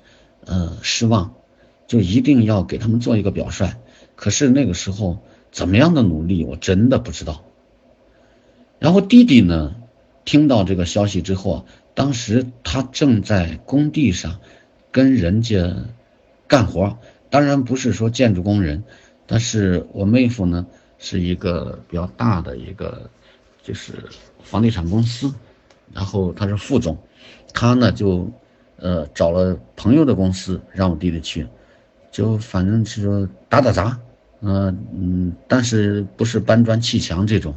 [0.48, 1.36] 呃，失望，
[1.86, 3.70] 就一定要给他们做一个表率。
[4.16, 5.20] 可是那个时候
[5.52, 7.44] 怎么样的努力，我真的不知道。
[8.80, 9.76] 然后弟弟呢，
[10.26, 14.40] 听到这个消息之后，当时他正在工地上
[14.92, 15.76] 跟人家
[16.48, 16.98] 干活，
[17.30, 18.84] 当然不是说建筑工人，
[19.28, 20.66] 但是我妹夫呢
[20.98, 23.10] 是一个比较大的一个。
[23.64, 23.92] 就是
[24.44, 25.34] 房地产公司，
[25.94, 26.98] 然后他是副总，
[27.54, 28.32] 他呢就
[28.80, 31.48] 呃找了朋友的公司让我弟弟去，
[32.12, 34.00] 就反正是说打打杂，
[34.42, 37.54] 嗯嗯，但是不是搬砖砌墙这种，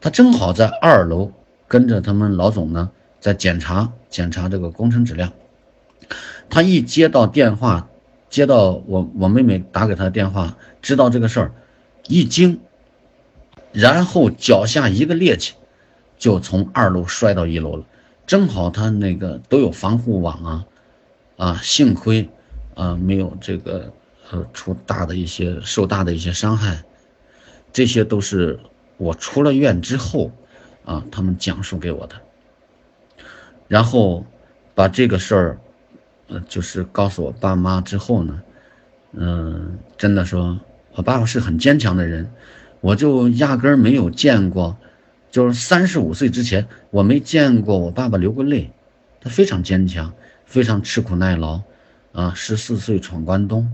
[0.00, 1.30] 他正好在二楼
[1.66, 2.90] 跟着他们老总呢
[3.20, 5.32] 在检查检查这个工程质量，
[6.48, 7.88] 他一接到电话，
[8.30, 11.52] 接到我我妹妹打给他的电话，知道这个事儿，
[12.06, 12.60] 一惊。
[13.70, 15.52] 然后脚下一个趔趄，
[16.18, 17.84] 就从二楼摔到一楼了。
[18.28, 20.66] 正好他那个都有防护网啊，
[21.38, 22.28] 啊，幸亏
[22.74, 23.90] 啊没有这个
[24.30, 26.84] 呃出大的一些受大的一些伤害。
[27.72, 28.60] 这些都是
[28.98, 30.30] 我出了院之后
[30.84, 32.16] 啊他们讲述给我的。
[33.66, 34.26] 然后
[34.74, 35.58] 把这个事儿
[36.26, 38.42] 呃就是告诉我爸妈之后呢，
[39.12, 40.60] 嗯，真的说
[40.92, 42.30] 我爸爸是很坚强的人。
[42.80, 44.76] 我就压根儿没有见过，
[45.30, 48.70] 就是三十五岁之前，我没见过我爸爸流过泪。
[49.20, 50.12] 他非常坚强，
[50.46, 51.60] 非常吃苦耐劳，
[52.12, 53.70] 啊，十四岁闯关东，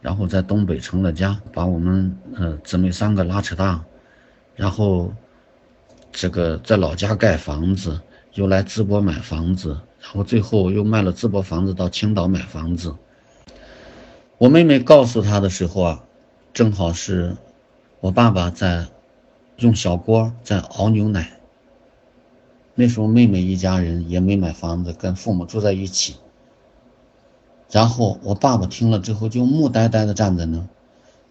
[0.00, 3.84] 然后在东北成了家，把我们呃姊妹三个拉扯大，
[4.54, 5.12] 然后
[6.10, 8.00] 这个在老家盖房子，
[8.34, 12.94] 又来淄博买房子，然后最后又卖了淄博房子到青岛买房子。
[14.38, 16.04] 我妹妹告诉他的时候啊，
[16.52, 17.36] 正好是。
[18.00, 18.86] 我爸爸在
[19.56, 21.32] 用小锅在熬牛奶。
[22.74, 26.16] 那时候妹妹一家人也没买房子，跟父母住在一起。
[27.70, 30.68] 然后我爸爸听了之后就木呆呆的站在那，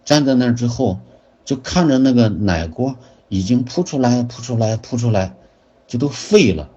[0.04, 1.00] 站在那之后
[1.44, 2.96] 就看着那个奶锅
[3.30, 5.36] 已经扑出来、扑出来、扑出来，
[5.86, 6.68] 就都废了。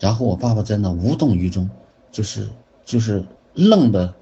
[0.00, 1.70] 然后我爸爸在那无动于衷，
[2.10, 2.48] 就是
[2.84, 3.24] 就是
[3.54, 4.12] 愣的，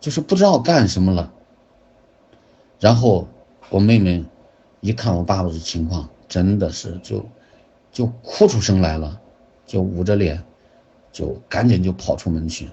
[0.00, 1.30] 就是不知道干什么了。
[2.78, 3.28] 然后
[3.68, 4.24] 我妹妹。
[4.80, 7.26] 一看我爸爸的情况，真的是就
[7.92, 9.20] 就哭出声来了，
[9.66, 10.42] 就捂着脸，
[11.12, 12.70] 就赶紧就跑出门去。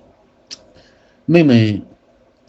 [1.25, 1.83] 妹妹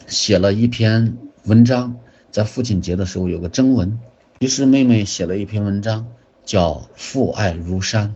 [0.07, 1.97] 写了一篇文章，
[2.31, 3.99] 在父亲节的时候有个征文，
[4.39, 6.07] 于是妹妹写了一篇文章，
[6.45, 8.11] 叫《父爱如山》。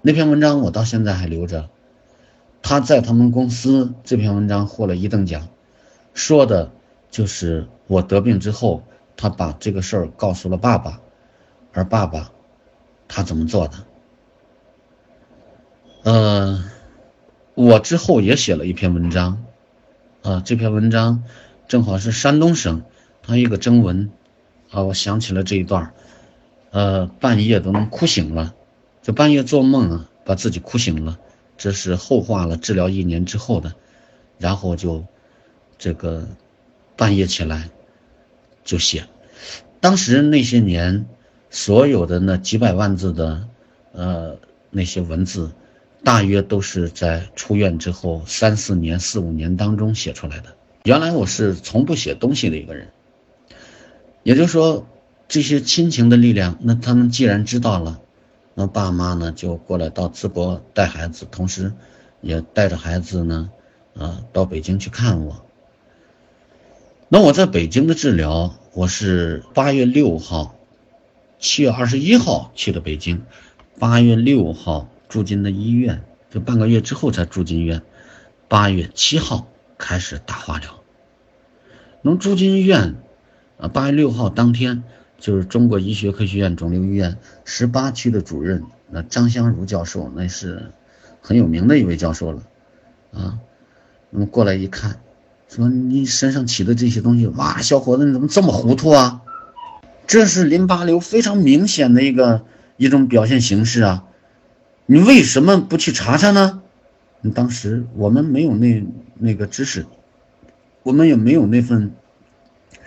[0.00, 1.68] 那篇文章我到现在还留着，
[2.62, 5.48] 他在他们公司这篇文章获了一等奖，
[6.14, 6.70] 说的
[7.10, 8.82] 就是我得病之后。
[9.16, 11.00] 他把这个事儿告诉了爸爸，
[11.72, 12.30] 而爸爸，
[13.08, 13.74] 他怎么做的？
[16.04, 16.64] 呃，
[17.54, 19.42] 我之后也写了一篇文章，
[20.22, 21.24] 啊，这篇文章
[21.66, 22.84] 正好是山东省
[23.22, 24.10] 他一个征文，
[24.70, 25.92] 啊，我想起了这一段
[26.70, 28.54] 呃，半夜都能哭醒了，
[29.02, 31.18] 就半夜做梦啊，把自己哭醒了，
[31.56, 33.74] 这是后话了，治疗一年之后的，
[34.38, 35.04] 然后就
[35.78, 36.28] 这个
[36.96, 37.70] 半夜起来。
[38.66, 39.06] 就写，
[39.80, 41.06] 当时那些年，
[41.48, 43.48] 所有的那几百万字的，
[43.92, 44.36] 呃，
[44.68, 45.52] 那些文字，
[46.02, 50.54] 大约都是在出院之后三四年、四五年当中写出来的。
[50.82, 52.88] 原来我是从不写东西的一个人，
[54.24, 54.86] 也就是说，
[55.28, 58.00] 这些亲情的力量，那他们既然知道了，
[58.54, 61.72] 那爸妈呢就过来到淄博带孩子，同时，
[62.20, 63.48] 也带着孩子呢，
[63.96, 65.45] 啊，到北京去看我。
[67.08, 70.56] 那我在北京的治疗，我是八月六号，
[71.38, 73.22] 七月二十一号去的北京，
[73.78, 77.80] 八月六号住进的医院，就半个月之后才住进医院，
[78.48, 79.46] 八月七号
[79.78, 80.82] 开始打化疗。
[82.02, 82.96] 能住进医院，
[83.58, 84.82] 啊，八月六号当天
[85.20, 90.72] 就是中国医学科学院肿瘤医院十八区的主任，那张香如教授，那是
[91.20, 92.42] 很有名的一位教授了，
[93.12, 93.38] 啊，
[94.10, 94.98] 那么过来一看。
[95.48, 99.22] 说你身上起的这些东西，哇，小伙子你怎么这么糊涂啊？
[100.06, 102.44] 这是淋巴瘤非常明显的一个
[102.76, 104.04] 一种表现形式啊！
[104.86, 106.62] 你为什么不去查查呢？
[107.22, 108.84] 你当时我们没有那
[109.18, 109.84] 那个知识，
[110.84, 111.92] 我们也没有那份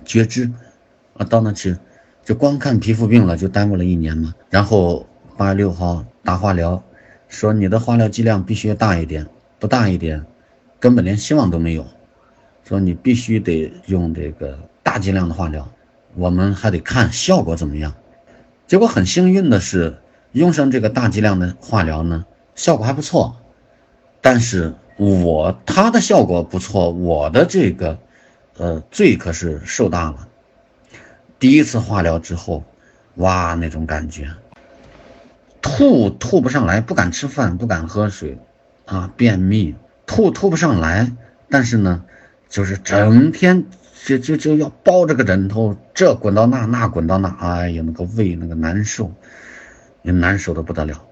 [0.05, 0.49] 觉知
[1.17, 1.75] 啊，到那去
[2.23, 4.33] 就光看皮肤病了，就耽误了一年嘛。
[4.49, 5.05] 然后
[5.35, 6.81] 八月六号打化疗，
[7.27, 9.27] 说你的化疗剂量必须要大一点，
[9.59, 10.25] 不大一点，
[10.79, 11.85] 根本连希望都没有。
[12.69, 15.67] 说你必须得用这个大剂量的化疗，
[16.13, 17.95] 我们还得看效果怎么样。
[18.67, 19.97] 结果很幸运的是，
[20.33, 23.35] 用上这个大剂量的化疗呢，效果还不错。
[24.21, 27.97] 但是我他的效果不错，我的这个，
[28.57, 30.27] 呃，罪可是受大了。
[31.39, 32.63] 第一次化疗之后，
[33.15, 34.29] 哇，那种感觉，
[35.59, 38.37] 吐吐不上来，不敢吃饭，不敢喝水，
[38.85, 39.73] 啊，便秘，
[40.05, 41.11] 吐吐不上来。
[41.49, 42.03] 但是呢，
[42.49, 43.65] 就是整天。
[44.05, 49.11] 就就就要抱着个枕头，这滚到那，那滚到那，哎呀，那个胃那个难受，
[50.03, 51.03] 也难受的不得了。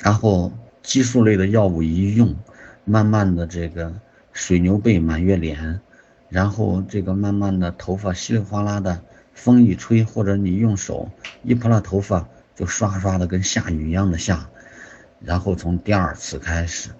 [0.00, 0.52] 然后
[0.82, 2.34] 激素类的药物一用，
[2.84, 3.94] 慢慢的这个
[4.32, 5.80] 水牛背满月脸，
[6.28, 9.00] 然后这个慢慢的头发稀里哗啦的，
[9.32, 11.08] 风一吹或者你用手
[11.44, 14.48] 一扑了头发就刷刷的跟下雨一样的下。
[15.20, 16.90] 然后从第二次开始，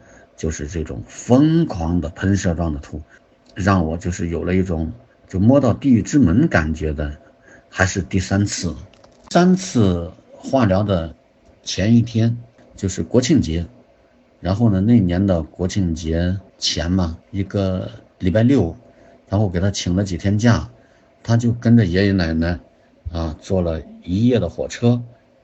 [0.41, 2.99] 就是这种疯狂的喷射状的吐。
[3.55, 4.91] 让我就是有了一种
[5.29, 7.15] 就摸到地狱之门感觉的，
[7.69, 8.75] 还是第三次，
[9.29, 11.15] 三次化疗的
[11.63, 12.35] 前一天
[12.75, 13.67] 就是国庆节，
[14.41, 18.75] 然后呢那年的国庆节前嘛一个礼拜六，
[19.29, 20.71] 然后给他请了几天假，
[21.23, 22.59] 他就跟着爷爷奶奶
[23.13, 25.03] 啊坐了一夜的火车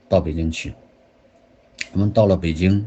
[0.08, 0.72] 到北京去。
[1.92, 2.86] 我们到了北京，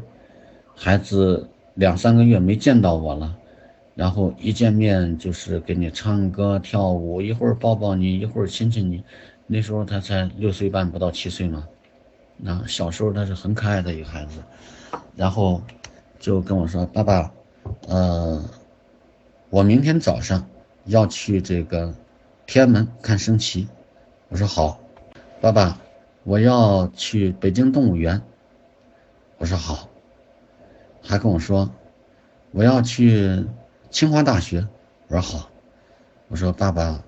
[0.74, 1.48] 孩子
[1.80, 3.34] 两三个月没见到我了。
[3.94, 9.02] 然后一见面就是给你唱歌跳舞，一会儿抱抱你，一会儿亲亲你。
[9.46, 11.66] 那时候他才六岁半，不到七岁嘛。
[12.36, 14.42] 那小时候他是很可爱的一个孩子。
[15.16, 15.62] 然后
[16.18, 17.32] 就跟我说：“爸爸，
[17.88, 18.44] 呃，
[19.48, 20.46] 我明天早上
[20.84, 21.94] 要去这个
[22.46, 23.66] 天安门看升旗。”
[24.28, 24.78] 我说：“好。”
[25.40, 25.80] 爸爸，
[26.24, 28.20] 我要去北京动物园。
[29.38, 29.88] 我说：“好。”
[31.02, 31.70] 还跟我说
[32.52, 33.44] ：“我要去。”
[33.90, 34.64] 清华大学，
[35.08, 35.50] 我说好，
[36.28, 37.02] 我说爸爸，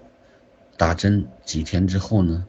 [0.76, 2.44] 打针几天之后呢？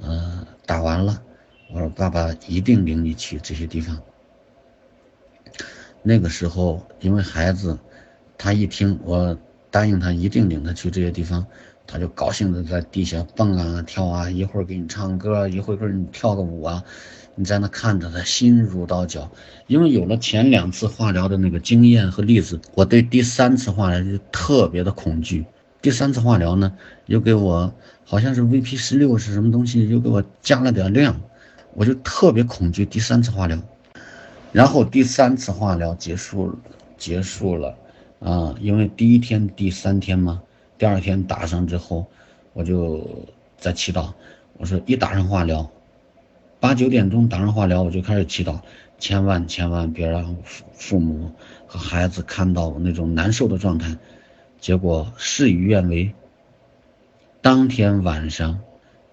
[0.00, 1.22] 呃，打完了，
[1.70, 4.00] 我说爸爸一定领你去这些地方。
[6.02, 7.78] 那个时候，因为孩子，
[8.38, 9.36] 他一听我
[9.70, 11.46] 答应他一定领他去这些地方，
[11.86, 16.82] 他就高兴的在地下蹦啊跳啊，一会儿给你唱歌，一会儿给你跳个舞啊。
[17.36, 19.30] 你在那看着他，心如刀绞。
[19.66, 25.44] 因为有了前两次化疗的那个经验和例子，我对第三次化疗就特别的恐惧。
[25.82, 26.72] 第三次化疗呢，
[27.06, 27.74] 又给我
[28.04, 31.20] 好像是 VP 十六是什么东西，又给我加了点量，
[31.74, 33.58] 我就特别恐惧第三次化疗。
[34.52, 36.56] 然后第三次化疗结束，
[36.96, 37.76] 结束了
[38.20, 40.40] 啊，因为第一天、第三天嘛，
[40.78, 42.06] 第二天打上之后，
[42.52, 43.26] 我就
[43.58, 44.12] 在祈祷，
[44.56, 45.68] 我说一打上化疗。
[46.64, 48.62] 八九点钟打上化疗，我就开始祈祷，
[48.98, 51.30] 千万千万别让父父母
[51.66, 53.98] 和孩子看到我那种难受的状态。
[54.62, 56.14] 结果事与愿违，
[57.42, 58.60] 当天晚上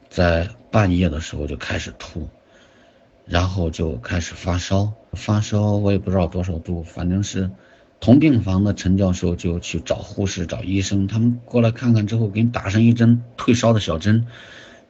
[0.10, 2.30] 在半夜的时候就开始吐，
[3.26, 7.52] 然后就开始发烧，发烧我也不知道多少度，反正是
[8.00, 14.26] 同病房的陈教授就去找护士找医生，他们过来看看之后，给你打上一针退烧的小针。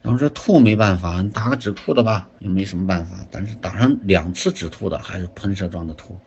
[0.02, 3.16] 然后说吐没办法，你打个止吐的吧，也没什么办法。
[3.30, 6.18] 但是打上两次止吐的还是喷射状的吐，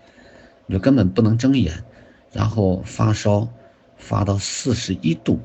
[0.66, 1.84] 你就根本不能睁眼。
[2.32, 3.48] 然后发烧，
[3.98, 5.42] 发到四十一度，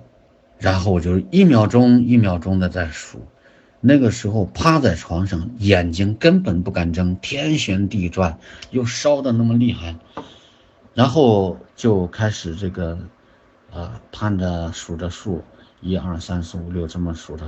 [0.58, 3.20] 然后我就一秒钟一秒钟的在数。
[3.80, 8.38] 那个时候趴在床上，眼睛根本不敢睁，天旋地转，
[8.70, 9.96] 又烧的那么厉害。
[10.94, 12.98] 然后就开始这个，
[13.72, 15.42] 呃，盼着数着数，
[15.80, 17.44] 一二三四五六这么数着。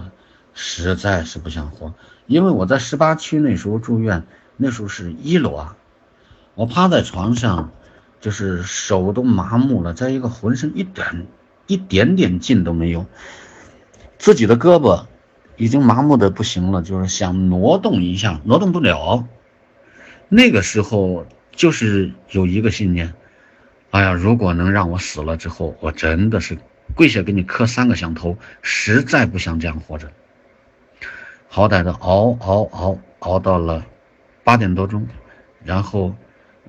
[0.55, 1.95] 实在是不想活，
[2.27, 4.25] 因为我在十八区那时候住院，
[4.57, 5.77] 那时候是一楼啊，
[6.55, 7.73] 我趴在床上，
[8.21, 11.27] 就是手都麻木了，再一个浑身一点
[11.67, 13.07] 一点点劲都没有，
[14.19, 15.07] 自己的胳膊
[15.57, 19.27] 已经麻木的不行了，就是想挪动一下，挪动不了。
[20.29, 23.15] 那个时候就是有一个信念，
[23.91, 26.59] 哎呀，如果能让我死了之后，我真的是
[26.95, 30.11] 跪下给你磕三个响头，实在不想这样活着。
[31.55, 33.85] 好歹的熬熬熬熬到了
[34.43, 35.07] 八点多钟，
[35.63, 36.15] 然后，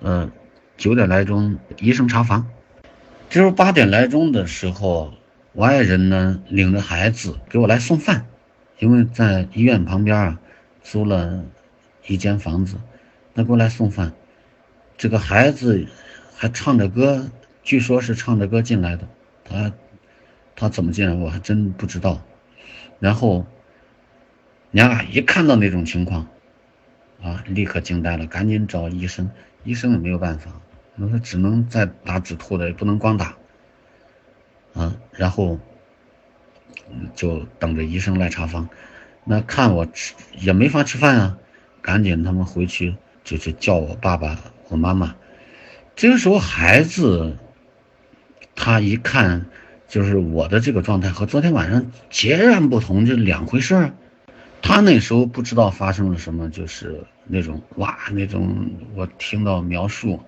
[0.02, 0.30] 呃，
[0.76, 2.46] 九点来钟医生查房，
[3.30, 5.14] 就是八点来钟的时候，
[5.54, 8.26] 我爱人呢领着孩子给我来送饭，
[8.80, 10.38] 因为在医院旁边啊
[10.82, 11.46] 租了
[12.08, 12.76] 一间房子，
[13.34, 14.12] 他给我来送饭，
[14.98, 15.88] 这个孩子
[16.36, 17.32] 还唱着歌，
[17.64, 19.08] 据说是唱着歌进来的，
[19.46, 19.72] 他
[20.58, 22.20] 他怎么进来我还真不知道，
[23.00, 23.46] 然后。
[24.76, 26.28] 娘俩一看到那种情况，
[27.22, 29.30] 啊，立刻惊呆了，赶紧找医生。
[29.64, 30.52] 医生也没有办法，
[30.96, 33.36] 那他只能再打止吐的，也不能光打。
[34.74, 35.60] 啊，然后
[37.14, 38.68] 就等着医生来查房。
[39.24, 41.38] 那看我吃也没法吃饭啊，
[41.84, 45.16] 赶紧他们回去就去叫我爸爸、我妈妈。
[45.96, 47.38] 这个时候孩子
[48.56, 49.46] 他一看，
[49.88, 53.94] 就是我的这个状态和昨天晚上截然不同，就两回事儿。
[54.66, 60.20] 他那时候不知道发生了什么，就是那种哇，那种我听到描述，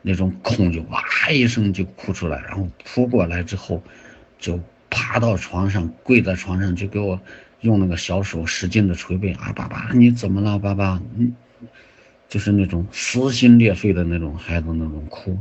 [0.00, 3.82] 那种恐惧，哇一声就哭出来，然后扑过来之后，
[4.38, 7.20] 就爬到床上，跪在床上就给我
[7.62, 11.32] 用那个小手使劲的捶背啊，爸爸你怎么了，爸爸你，
[12.28, 15.36] 就是那种撕心裂肺的那种孩子那种哭，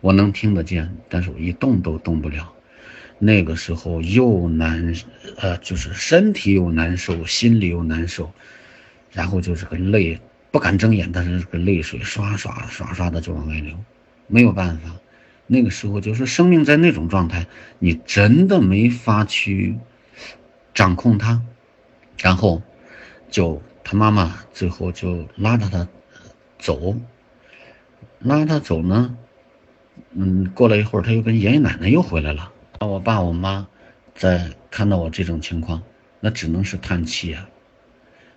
[0.00, 2.55] 我能听得见，但是我一动都动不了。
[3.18, 4.94] 那个时候又难，
[5.38, 8.30] 呃，就是身体又难受，心里又难受，
[9.10, 13.74] 然后就是个泪，不敢睁眼，但是这个泪水刷刷刷刷的就往外流，
[14.26, 14.90] 没有办法。
[15.46, 17.46] 那个时候就是生命在那种状态，
[17.78, 19.76] 你真的没法去
[20.74, 21.40] 掌控它。
[22.18, 22.60] 然后，
[23.30, 25.86] 就他妈妈最后就拉着他
[26.58, 26.96] 走，
[28.18, 29.16] 拉他走呢，
[30.12, 32.52] 嗯，过了一会儿，他又跟爷爷奶奶又回来了。
[32.80, 33.66] 我爸我妈
[34.14, 35.82] 在看到我这种情况，
[36.20, 37.48] 那只能是叹气啊。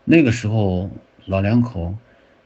[0.05, 0.89] 那个时候
[1.25, 1.93] 老两口，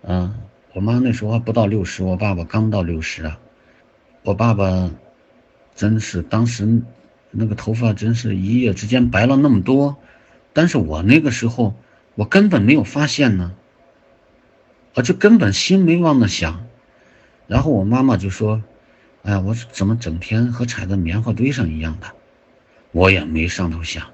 [0.02, 0.34] 嗯，
[0.74, 3.40] 我妈那时候还不到六十，我爸爸刚到六十啊。
[4.24, 4.90] 我爸爸
[5.76, 6.82] 真是当时
[7.30, 9.96] 那个头发真是一夜之间白了那么多，
[10.52, 11.76] 但是我那个时候
[12.16, 13.54] 我根本没有发现呢，
[14.96, 16.66] 我就根本心没往那想。
[17.46, 18.64] 然后我妈妈就说。
[19.24, 22.08] 哎呀，我怎么整天和踩在棉花堆上一样的？
[22.92, 24.06] 我也没上头想，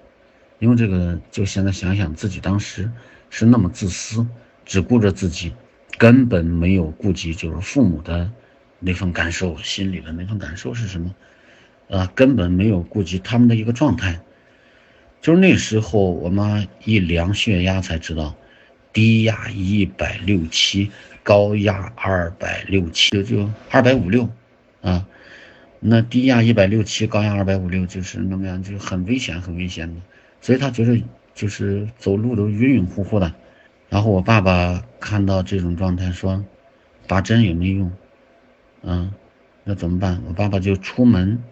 [0.60, 2.90] 因为这个，就现在想想自己当时
[3.32, 4.26] 是那么自私，
[4.66, 5.52] 只顾着自己，
[5.98, 8.32] 根本没有顾及就是父母的
[8.78, 11.16] 那份感受，心里的那份感受是什么？
[11.90, 14.20] 啊，根本没有顾及他们的一个状态。
[15.22, 18.36] 就是那时候，我妈一量血压才知道，
[18.94, 20.92] 低压一百六七，
[21.24, 24.30] 高压二百六七，就就二百五六。
[24.82, 25.08] 啊，
[25.80, 30.02] 那低压一百六七，高压二百五六，就是那么样，就很危险，很危险的。
[30.42, 31.02] 所以他觉得
[31.34, 33.34] 就是走路都晕晕乎乎的。
[33.90, 36.46] 然后我爸爸看到这种状态，说
[37.08, 37.92] 打针也没用，
[38.84, 39.12] 嗯，
[39.64, 40.22] 那怎么办？
[40.28, 41.44] 我爸爸就出门，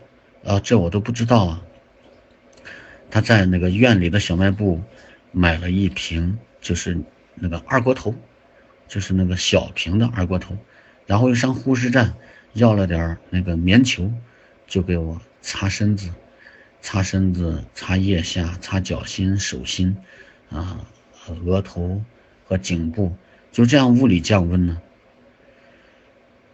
[0.45, 1.61] 啊，这我都不知道啊。
[3.09, 4.81] 他在那个院里的小卖部
[5.31, 6.97] 买了一瓶，就是
[7.35, 8.13] 那个二锅头，
[8.87, 10.57] 就是那个小瓶的二锅头，
[11.05, 12.13] 然后又上护士站。
[12.57, 14.11] 要了点那个棉球，
[14.65, 16.09] 就给我擦身子，
[16.81, 19.95] 擦身子，擦腋下，擦脚心、手心，
[20.49, 20.81] 啊，
[21.45, 22.01] 额头
[22.43, 23.15] 和颈部，
[23.51, 24.81] 就这样物理降温呢。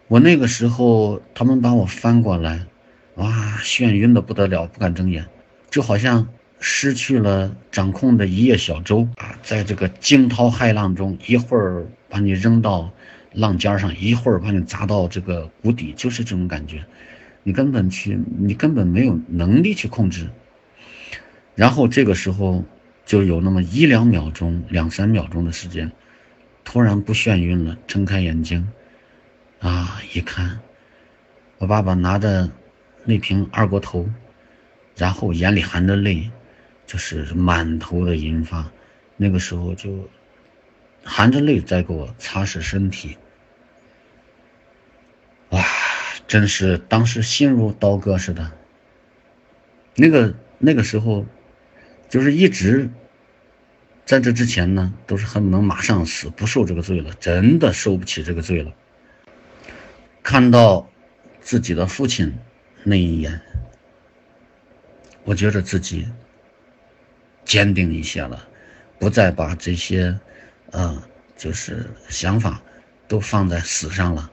[0.06, 2.66] 我那个时候，他们把我翻过来，
[3.14, 5.24] 哇，眩晕的不得了，不敢睁眼，
[5.70, 6.28] 就好像
[6.60, 12.92] 失去了掌控的一叶小舟啊，在这个惊涛骇浪中，一会儿把你扔到。
[13.34, 16.84] 浪尖上一会儿把你砸到这个谷底，就是这种感觉，
[17.42, 20.30] 你根本去，你根本没有能力去控制。
[21.56, 22.64] 然后这个时候
[23.04, 25.90] 就有那么一两秒钟、两三秒钟的时间，
[26.64, 28.68] 突然不眩晕了，睁开眼睛，
[29.60, 30.58] 啊，一看，
[31.58, 32.50] 我爸爸拿着
[33.04, 34.08] 那瓶二锅头，
[34.96, 36.30] 然后眼里含着泪，
[36.86, 38.70] 就是满头的银发，
[39.16, 40.08] 那个时候就
[41.02, 43.16] 含着泪在给我擦拭身体。
[45.54, 45.64] 哇，
[46.26, 48.50] 真是当时心如刀割似的。
[49.94, 51.24] 那个那个时候，
[52.10, 52.90] 就是一直
[54.04, 58.72] 在这之前呢，都是恨不能马上死，不受这个罪了，真的受不起这个罪了。
[60.24, 60.90] 看到
[61.40, 62.36] 自己的父亲
[62.82, 63.40] 那一眼，
[65.22, 66.08] 我觉得自己
[67.44, 68.48] 坚定一些了，
[68.98, 70.18] 不再把这些，
[70.72, 71.00] 呃，
[71.36, 72.60] 就是想法
[73.06, 74.32] 都放在死上了。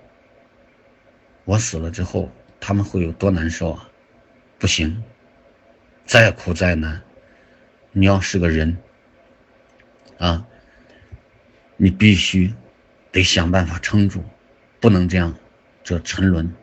[1.45, 3.89] 我死了之后，他们会有多难受啊？
[4.59, 5.03] 不行，
[6.05, 7.01] 再苦再难，
[7.91, 8.77] 你要是个人
[10.19, 10.45] 啊，
[11.77, 12.53] 你必须
[13.11, 14.23] 得想办法撑住，
[14.79, 15.35] 不能这样，
[15.83, 16.53] 这沉沦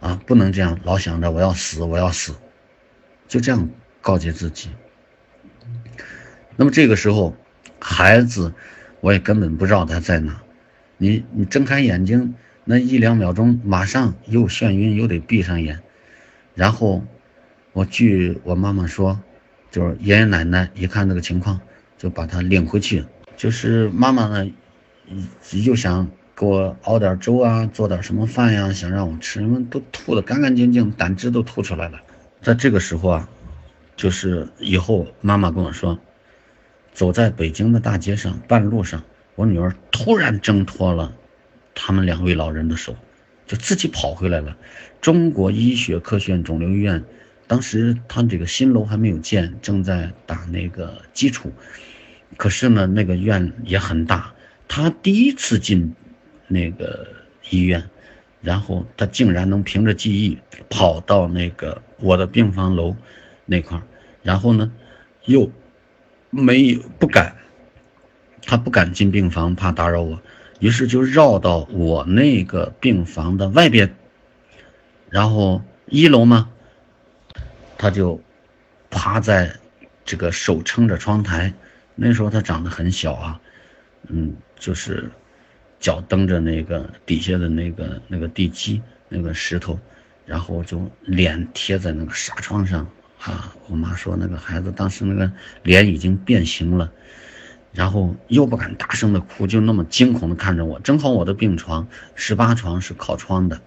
[0.00, 2.34] 啊，不能这样老想着我要死，我要死，
[3.28, 3.68] 就这样
[4.00, 4.70] 告诫自己。
[6.56, 7.36] 那么这个时候，
[7.78, 8.52] 孩子，
[9.00, 10.40] 我也根本不知道他在哪，
[10.96, 12.34] 你你睁开眼睛。
[12.70, 15.80] 那一两秒钟，马上又眩晕，又得闭上眼。
[16.54, 17.02] 然后，
[17.72, 19.18] 我据我妈妈说，
[19.70, 21.58] 就是爷爷奶奶一看这个情况，
[21.96, 23.02] 就把他领回去。
[23.38, 24.52] 就是妈妈呢，
[25.64, 26.06] 又想
[26.36, 31.98] 给我熬点粥啊，做点什么饭呀，想让我吃，因为都吐得干干净净，胆汁都吐出来了。
[32.42, 33.26] 在这个时候啊，
[33.96, 35.98] 就是以后妈妈跟我说，
[36.92, 39.02] 走在北京的大街上，半路上，
[39.36, 41.14] 我女儿突然挣脱了
[41.80, 42.96] 他们两位老人的手，
[43.46, 44.56] 就自己跑回来了。
[45.00, 47.04] 中国医学科学院肿瘤医院，
[47.46, 51.52] 当时他这个新楼还没有建，正在打那个基础。
[52.36, 54.34] 可是呢，那个院也很大，
[54.66, 55.94] 他第一次进
[56.48, 57.06] 那个
[57.48, 57.88] 医院。
[58.40, 60.38] 然后他竟然能凭着记忆
[60.70, 62.94] 跑到那个我的病房楼
[63.46, 63.82] 那块儿，
[64.22, 64.70] 然后呢，
[65.24, 65.50] 又
[66.30, 67.34] 没有不敢，
[68.42, 70.22] 他不敢进病房，怕打扰我，
[70.58, 73.94] 于是就绕到我那个病房的外边，
[75.10, 76.50] 然后一楼嘛，
[77.76, 78.20] 他就
[78.90, 79.54] 趴在
[80.04, 81.52] 这个手撑着窗台，
[81.94, 83.40] 那时候他长得很小啊，
[84.08, 85.10] 嗯，就是。
[85.80, 89.78] 脚蹬着那个底下的那个那个地基那个石头，
[90.26, 92.84] 然后就脸贴在那个纱窗上
[93.20, 93.54] 啊！
[93.68, 95.30] 我妈说那个孩子当时那个
[95.62, 96.92] 脸已经变形了，
[97.72, 100.80] 然后又不敢大声的哭，就那么惊恐的看着我。
[100.80, 103.60] 正好我的病床十八床是靠窗的，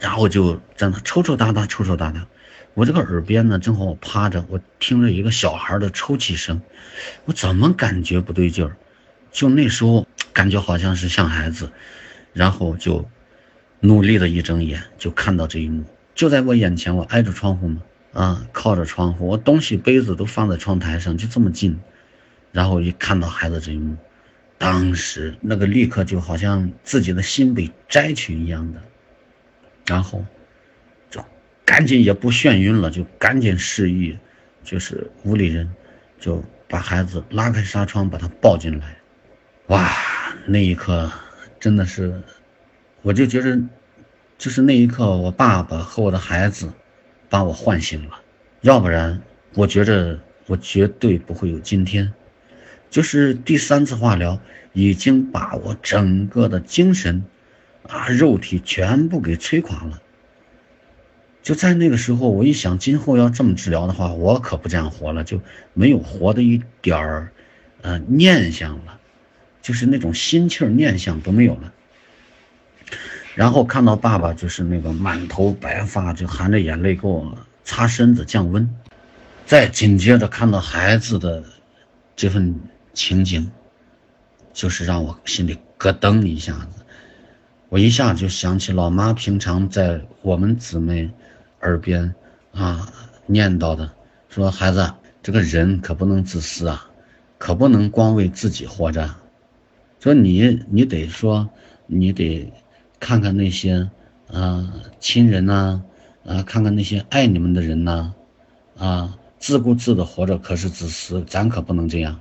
[0.00, 2.26] 然后就在那抽抽搭搭抽抽搭搭。
[2.74, 6.62] 我这个耳边呢，正好我趴着，我听着一个小孩的抽泣声，
[7.24, 8.76] 我怎么感觉不对劲儿？
[9.32, 10.06] 就那时候。
[10.32, 11.72] 感觉好像是像孩子，
[12.32, 13.10] 然后就
[13.80, 15.84] 努力的一睁眼，就看到这一幕，
[16.14, 17.82] 就在我眼前，我挨着窗户嘛，
[18.12, 21.80] 啊，靠着窗户，我东西杯子都放在窗台上，就这么近，
[22.52, 23.96] 然后一看到孩子这一幕，
[24.58, 28.82] 当时那个立刻就好像自己的心被摘去一样的，
[29.86, 30.24] 然后
[31.10, 31.24] 就
[31.64, 34.18] 赶紧也不眩晕了，就赶紧示意，
[34.64, 35.72] 就是屋里人
[36.18, 38.96] 就把孩子拉开纱窗，把他抱进来，
[39.68, 39.90] 哇！
[40.46, 41.10] 那一刻，
[41.60, 42.20] 真的是，
[43.02, 43.60] 我就觉得，
[44.38, 46.72] 就是那一刻，我爸爸和我的孩子，
[47.28, 48.20] 把我唤醒了，
[48.62, 49.20] 要不然，
[49.54, 52.10] 我觉着我绝对不会有今天。
[52.90, 54.38] 就是第三次化疗，
[54.72, 57.24] 已经把我整个的精神，
[57.88, 60.02] 啊，肉体全部给摧垮了。
[61.42, 65.40] 就在那个时候，我一想，今后要这么治疗的话，我可不这样活了，就
[65.72, 67.32] 没有活的一点儿，
[67.80, 68.98] 呃，念想了。
[69.62, 71.70] 就是那种心气儿念想都没有了，
[73.34, 78.74] 然后看到爸爸就是那个满头白发，就含着眼泪给我擦身子降温，
[79.44, 81.44] 再紧接着看到孩子的
[82.16, 82.58] 这份
[83.00, 83.48] 情景，
[84.52, 86.84] 就是让我心里咯噔一下子，
[87.70, 91.10] 我一下就想起老妈平常在我们姊妹
[91.62, 92.14] 耳边
[92.52, 92.92] 啊
[93.24, 93.90] 念叨的，
[94.28, 94.92] 说孩子
[95.22, 96.86] 这个人可不能自私啊，
[97.38, 99.08] 可不能光为自己活着。
[99.98, 101.48] 说你，你得说，
[101.86, 102.52] 你得
[102.98, 103.88] 看看那些，
[104.30, 105.82] 啊，亲人呐，
[106.26, 108.12] 啊，看看那些爱你们的人呐，
[108.76, 112.20] 啊，自顾自的活着可是自私，咱可不能这样。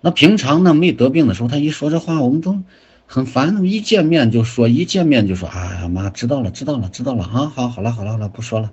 [0.00, 2.62] 那平常呢，没得病的时候，他一说这话，我们都
[3.06, 3.64] 很烦。
[3.64, 8.70] 一见面就说，一见面就说，哎呀妈，知道了，知道了，知道了啊，好，好了，好了，好了，不说了。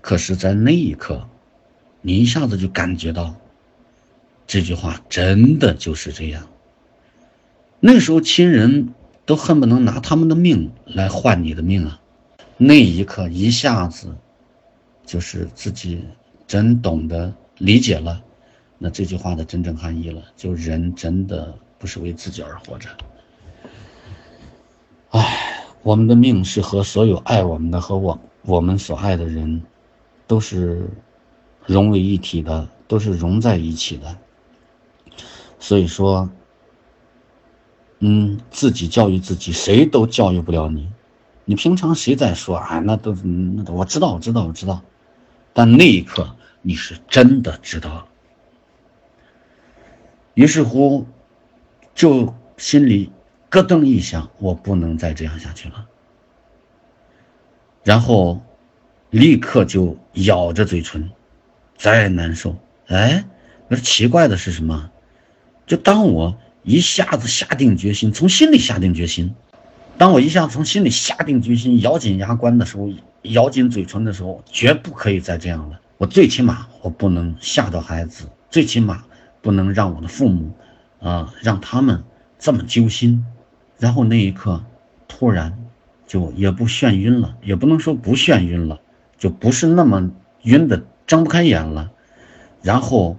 [0.00, 1.28] 可是，在那一刻，
[2.00, 3.34] 你一下子就感觉到，
[4.46, 6.46] 这句话真的就是这样。
[7.80, 8.94] 那时候亲人
[9.26, 12.00] 都恨不能拿他们的命来换你的命啊！
[12.56, 14.16] 那一刻一下子，
[15.04, 16.02] 就是自己
[16.46, 18.22] 真懂得理解了，
[18.84, 20.20] 那这句话的真正含义了。
[20.36, 22.90] 就人真的不是为自己而活着。
[25.08, 29.62] 唉，我们的命是和所有爱我们的和我我们所爱的人，
[30.26, 30.86] 都是
[31.64, 34.14] 融为一体的，都是融在一起的。
[35.58, 36.28] 所以说。
[38.00, 40.90] 嗯，自己教育自己，谁都教育不了你。
[41.46, 42.78] 你平常谁在说啊？
[42.80, 44.82] 那都那都我知道，我知道，我知道。
[45.54, 48.06] 但那一刻你是真的知道。
[50.34, 51.06] 于是乎，
[51.94, 53.10] 就心里
[53.48, 55.86] 咯噔一响，我不能再这样下去了。
[57.82, 58.42] 然后，
[59.10, 61.10] 立刻就咬着嘴唇，
[61.76, 62.56] 再难受。
[62.86, 63.24] 哎，
[63.68, 64.90] 那奇怪的是什么？
[65.66, 66.36] 就当我。
[66.66, 69.34] 一下子下定决心，从心里下定决心。
[69.98, 72.88] 当我一下从心里下定决心，咬紧牙关的时候，
[73.20, 75.78] 咬紧嘴唇的时候，绝不可以再这样了。
[75.98, 79.04] 我最起码我不能吓到孩子，最起码
[79.44, 80.50] 不能让我的父母，
[80.98, 82.02] 啊，让他们
[82.38, 83.24] 这么揪心。
[83.78, 84.64] 然后那一刻，
[85.06, 85.56] 突然
[86.06, 88.80] 就也不眩晕了，也不能说不眩晕了，
[89.18, 90.10] 就不是那么
[90.42, 91.92] 晕的睁不开眼了，
[92.62, 93.16] 然后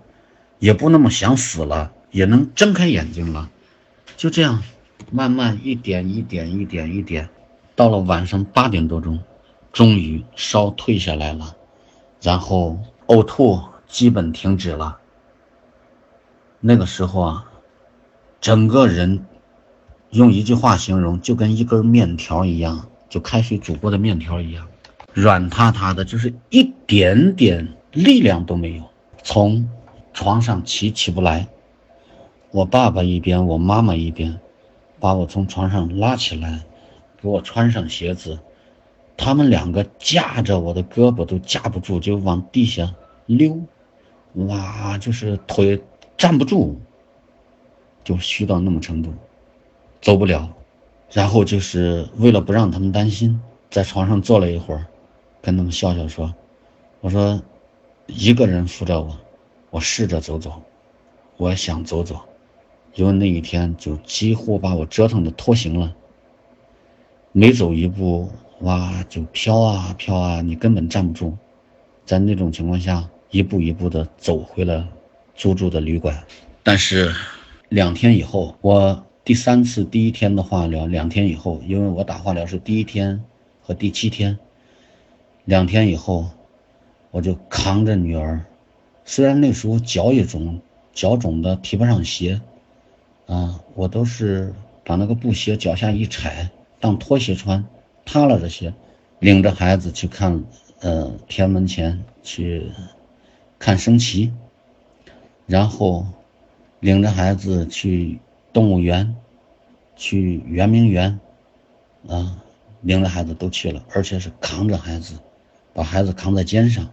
[0.59, 1.93] 也不那么想死了。
[2.11, 3.49] 也能睁开眼睛了，
[4.15, 4.63] 就这样，
[5.11, 7.27] 慢慢一点一点一点一点，
[7.75, 9.19] 到了晚上八点多钟，
[9.73, 11.53] 终于烧退下来了，
[12.21, 14.97] 然后呕吐基本停止了。
[16.67, 17.45] 那个时候啊，
[18.41, 19.23] 整个人
[20.09, 24.65] 用一句话形容，就跟一根面条一样，就开水煮过的面条一样，
[25.13, 28.83] 软塌塌的，就是一点点力量都没有，
[29.21, 29.69] 从
[30.11, 31.47] 床上起起不来。
[32.49, 34.39] 我爸爸一边，我妈妈一边，
[34.99, 36.63] 把我从床上拉起来，
[37.21, 38.39] 给我穿上鞋子。
[39.15, 42.91] 他们两个架着我的胳膊都架不住，就往地下
[43.27, 43.61] 溜，
[44.33, 45.79] 哇，就是腿
[46.17, 46.79] 站不住，
[48.03, 49.13] 就虚到那么程度，
[50.01, 50.49] 走不了。
[51.11, 53.39] 然后就是为了不让他们担心，
[53.69, 54.85] 在床上坐了一会儿，
[55.41, 56.33] 跟他们笑笑说
[57.01, 57.41] ：“我说，
[58.07, 59.15] 一个人扶着我，
[59.69, 60.61] 我试着走走，
[61.37, 62.19] 我想走走，
[62.95, 65.95] 因为那一天就几乎把我折腾的脱形了，
[67.31, 68.29] 每走一步。”
[68.61, 71.37] 哇，就飘啊飘啊，你根本站不住，
[72.05, 74.87] 在那种情况下，一步一步的走回了
[75.35, 76.23] 租住的旅馆。
[76.63, 77.13] 但是
[77.69, 83.23] 两天以后，我第三次第一天的化疗，两天以后，因为我打化疗是第一天
[83.61, 84.37] 和第七天，
[85.43, 86.29] 两天以后，
[87.11, 88.45] 我就扛着女儿，
[89.03, 90.59] 虽然那时候脚也肿，
[90.93, 92.41] 脚肿的提不上鞋，
[93.27, 97.63] 啊，我都是把那个布鞋脚下一踩当拖鞋穿。
[98.07, 98.71] 塌了这鞋，
[99.17, 100.43] 领着孩子去看，
[100.81, 102.69] 呃，天安门前去
[103.57, 104.31] 看升旗，
[105.47, 106.05] 然后
[106.79, 108.19] 领着孩子去
[108.51, 109.15] 动物园，
[109.95, 111.19] 去圆明园，
[112.07, 112.37] 啊，
[112.81, 115.15] 领着孩子都去了，而且是扛着孩子，
[115.73, 116.89] 把孩子扛在肩上，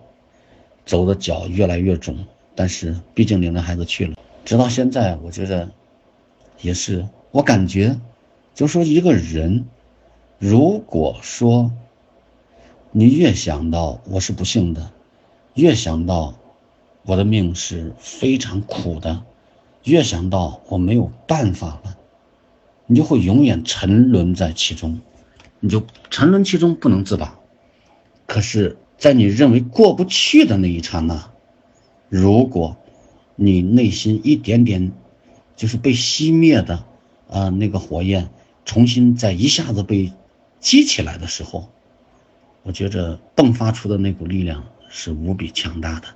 [0.84, 2.16] 走的脚越来越肿，
[2.55, 5.70] 但是毕竟领着孩子去了，直到现在，我觉得
[6.61, 7.98] 也是，我感觉，
[8.55, 9.64] 就说一个人。
[10.38, 11.70] 如果说
[12.90, 14.90] 你越想到我是不幸的，
[15.55, 16.34] 越想到
[17.05, 19.22] 我的命是非常苦的，
[19.84, 21.96] 越想到我没有办法了，
[22.86, 25.00] 你就会永远沉沦在其中，
[25.61, 27.38] 你就沉沦其中不能自拔。
[28.26, 31.30] 可是，在你认为过不去的那一刹那，
[32.09, 32.76] 如果
[33.36, 34.92] 你内心一点点
[35.57, 36.84] 就是被熄灭的
[37.28, 38.30] 啊那个火焰，
[38.64, 40.12] 重新再一下子被。
[40.62, 41.68] 激起来的时候，
[42.62, 46.07] 我觉着迸发出的那股力量是无比强大的。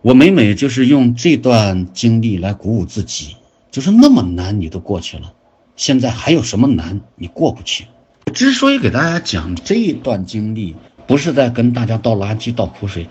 [0.00, 3.36] 我每每就是用这段经历来鼓舞自己，
[3.70, 5.32] 就是那么难你都过去了，
[5.74, 7.86] 现在还有什么难你过不去？
[8.32, 10.76] 之所以给大家讲这一段经历，
[11.08, 13.08] 不是在跟大家倒垃圾、倒苦水，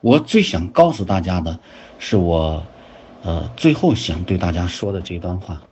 [0.00, 1.60] 我最想告诉大家的，
[2.00, 2.66] 是我，
[3.22, 5.62] 呃，最后想对大家说的这段话。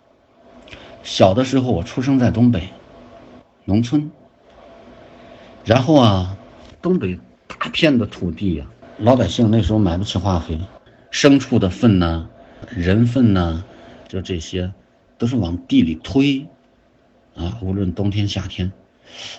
[1.03, 2.69] 小的时候，我出生在东北
[3.65, 4.13] 农村。
[5.65, 6.37] 然后啊，
[6.81, 8.67] 东北大片的土地呀，
[8.99, 10.59] 老百姓那时候买不起化肥，
[11.11, 12.29] 牲畜的粪呢，
[12.69, 13.65] 人粪呢，
[14.09, 14.73] 就这些，
[15.19, 16.47] 都是往地里推，
[17.35, 18.73] 啊，无论冬天夏天，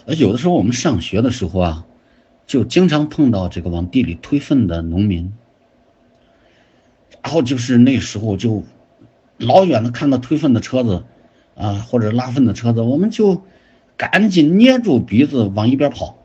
[0.05, 1.85] 而有的时候我们上学的时候啊，
[2.45, 5.33] 就经常碰到这个往地里推粪的农民，
[7.21, 8.63] 然后就是那时候就
[9.37, 11.03] 老远的看到推粪的车子，
[11.55, 13.43] 啊，或者拉粪的车子，我们就。
[13.95, 16.17] 赶紧捏住鼻子往一边跑。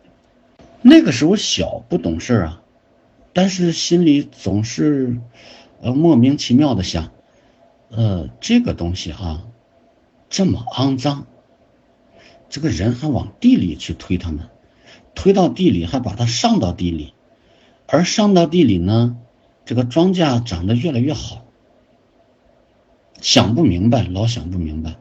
[0.80, 2.62] 那个时候小不懂事啊，
[3.38, 5.20] 但是心里总是，
[5.80, 7.12] 呃莫名其妙的想，
[7.88, 9.44] 呃这个东西啊，
[10.28, 11.24] 这么肮脏，
[12.48, 14.48] 这个人还往地里去推他们，
[15.14, 17.14] 推到地里还把它上到地里，
[17.86, 19.16] 而上到地里呢，
[19.64, 21.44] 这个庄稼长得越来越好。
[23.20, 24.96] 想不明白，老想不明白。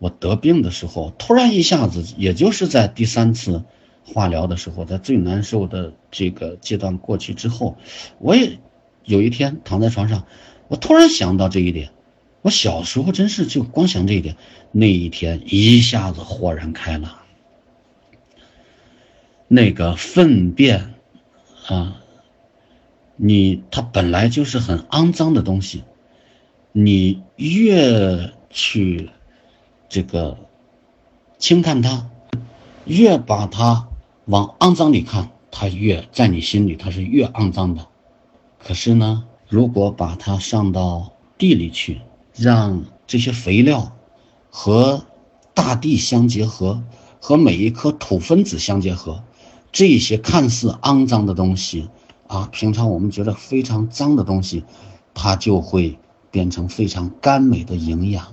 [0.00, 3.62] 我得病的时候，突然一下子，也就是在第三次
[4.04, 7.76] 化疗的时候，在最难受的这个阶段过去之后，
[8.18, 8.58] 我也
[9.04, 10.24] 有一天躺在床上，
[10.68, 11.90] 我突然想到这一点。
[12.42, 14.36] 我小时候真是就光想这一点，
[14.72, 17.18] 那一天一下子豁然开朗。
[19.46, 20.94] 那个粪便
[21.66, 22.00] 啊，
[23.16, 25.84] 你它本来就是很肮脏的东西，
[26.72, 29.10] 你越去。
[29.88, 30.38] 这个
[31.36, 32.08] 轻看它，
[32.86, 33.88] 越把它
[34.26, 37.86] 往肮脏里看，它越在你心里它是越肮脏的。
[38.58, 42.00] 可是呢，如果把它上到地里去，
[42.36, 43.96] 让这些肥料
[44.48, 45.04] 和
[45.54, 46.82] 大地相结合，
[47.20, 49.24] 和每一颗土分子相结合，
[49.72, 51.88] 这些看似肮脏的东西
[52.28, 54.64] 啊，平常我们觉得非常脏的东西，
[55.14, 55.98] 它就会
[56.30, 58.32] 变成非常甘美的营养。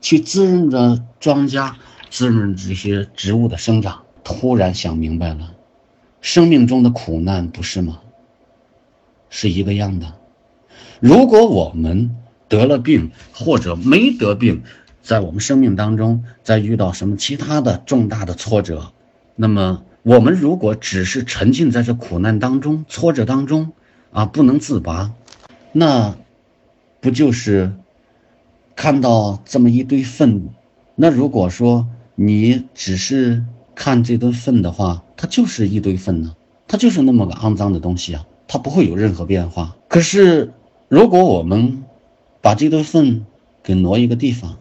[0.00, 1.74] 去滋润着庄稼，
[2.10, 4.05] 滋润这些植物的生长。
[4.28, 5.54] 突然想明白了，
[6.20, 8.00] 生命中的苦难，不是吗？
[9.30, 10.14] 是一个样的。
[10.98, 12.10] 如果我们
[12.48, 14.64] 得了病或者没得病，
[15.00, 18.92] 在我们生命当中，再遇到什么其他的重大的挫折，
[19.36, 23.72] 那么我们如果只是沉浸在这苦难当中、挫折当中
[24.10, 25.12] 啊，不能自拔，
[25.70, 26.16] 那
[27.00, 27.72] 不就是
[28.74, 30.48] 看到这么一堆粪？
[30.96, 33.44] 那如果说你只是
[33.76, 36.34] 看这堆粪的话，它就是一堆粪呢，
[36.66, 39.76] 它就是那么个肮脏的东西啊，它不会有任何变化。
[39.86, 40.52] 可是
[40.88, 41.84] 如果我们
[42.40, 43.24] 把这堆粪
[43.62, 44.56] 给挪一个地方，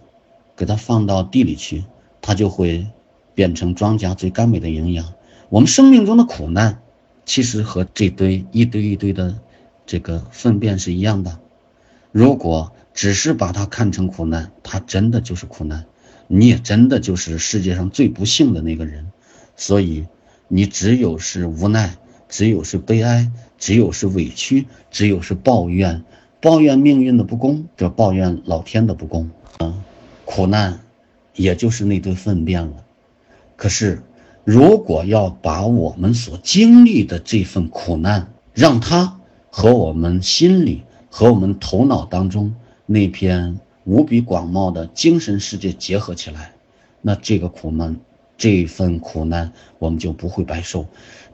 [0.55, 1.85] 给它放到地里去，
[2.21, 2.85] 它就会
[3.33, 5.13] 变成庄稼最甘美的营养。
[5.49, 6.81] 我们生命中的苦难，
[7.25, 9.37] 其实和这堆一堆一堆的
[9.85, 11.39] 这个粪便是一样的。
[12.11, 15.85] 如果只是把它看成苦难，它真的就是苦难，
[16.27, 19.11] 你也真的就是世界上最不幸的那个人。
[19.55, 20.05] 所以，
[20.47, 21.95] 你只有是无奈，
[22.27, 26.03] 只有是悲哀，只有是委屈，只有是抱怨，
[26.41, 29.29] 抱怨命运的不公，这抱怨老天的不公。
[29.59, 29.81] 嗯。
[30.25, 30.79] 苦难，
[31.35, 32.83] 也就是那堆粪便了。
[33.55, 34.01] 可是，
[34.43, 39.19] 如果要把我们所经历的这份苦难，让它
[39.51, 42.55] 和我们心里、和我们头脑当中
[42.87, 46.53] 那片无比广袤的精神世界结合起来，
[47.01, 47.95] 那这个苦难，
[48.37, 50.85] 这份苦难，我们就不会白受。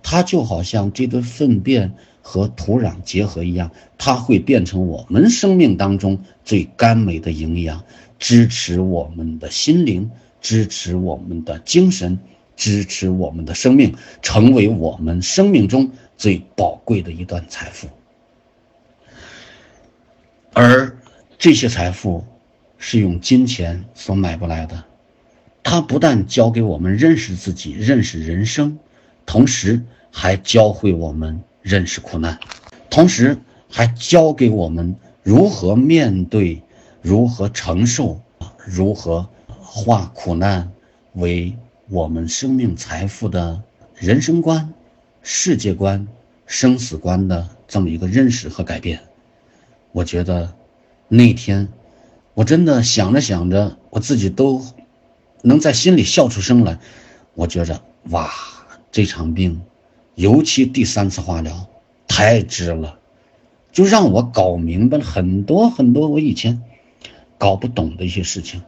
[0.03, 7.83] 它就好像这堆粪便和土壤结合一样，它会变成我们生命当中最甘美的营养。
[8.19, 12.19] 支持我们的心灵，支持我们的精神，
[12.55, 17.87] 支持我们的生命，成为我们生命中最宝贵的一段财富。
[20.53, 20.95] 而
[21.39, 22.23] 这些财富
[22.81, 24.83] 是用金钱所买不来的。
[25.63, 28.79] 它不但教给我们认识自己、认识人生，
[29.25, 32.39] 同时还教会我们认识苦难，
[32.89, 33.37] 同时
[33.69, 36.61] 还教给我们如何面对。
[37.03, 38.21] 如何承受？
[38.63, 39.27] 如何
[39.59, 40.71] 化苦难
[41.13, 41.55] 为
[41.89, 43.63] 我们生命财富的
[43.95, 44.71] 人生观、
[45.23, 46.07] 世界观、
[46.45, 48.99] 生死观的这么一个认识和改变？
[49.91, 50.53] 我觉得
[51.07, 51.67] 那天
[52.33, 54.61] 我真的想着想着，我自己都
[55.41, 56.79] 能在心里笑出声来。
[57.33, 58.29] 我觉着哇，
[58.91, 59.61] 这场病，
[60.15, 61.67] 尤其第三次化疗，
[62.07, 62.99] 太值了，
[63.71, 66.61] 就让我搞明白了很多很多我以前。
[67.37, 68.61] 搞不懂的一些事情，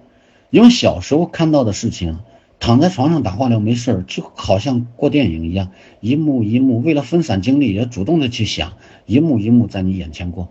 [0.50, 2.18] 因为小时候看到的事情，
[2.60, 6.82] 躺在床上打化疗没事儿，就好像过电影一样，一幕一幕。
[6.82, 8.74] 为了分散精力，也主动的去想，
[9.06, 10.50] 一幕一幕在你眼前过。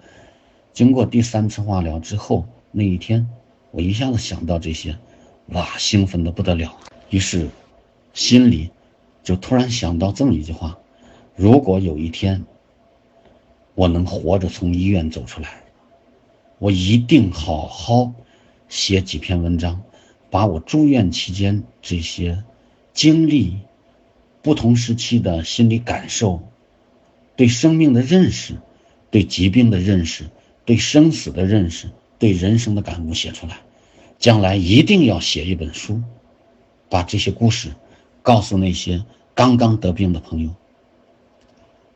[0.73, 3.29] 经过第三次化疗之后，那一天，
[3.71, 4.97] 我一下子想到这些，
[5.49, 6.75] 哇，兴奋的不得了。
[7.11, 7.51] 于是，
[8.15, 8.71] 心里
[9.23, 10.79] 就突然想到这么一句话：
[11.37, 12.45] 如果有一天，
[13.75, 15.63] 我能活着从医院走出来。
[16.59, 18.13] 我一定好好
[18.69, 19.83] 写几篇文章，
[20.31, 22.43] 把我住院期间这些
[22.95, 23.59] 经历、
[24.41, 26.41] 不同时期的心理感受、
[27.37, 28.55] 对生命的认识、
[29.11, 30.31] 对疾病的认识、
[30.65, 31.91] 对生死的认识、
[32.23, 33.59] 对人生的感悟写出来。
[34.17, 36.01] 将来一定要写一本书，
[36.89, 37.73] 把这些故事
[38.23, 39.05] 告诉那些
[39.35, 40.51] 刚刚得病的朋友。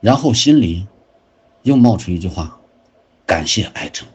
[0.01, 0.89] 然后心里
[1.62, 2.59] 又冒出一句话：
[3.24, 4.09] 感谢癌症。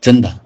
[0.00, 0.38] 真的，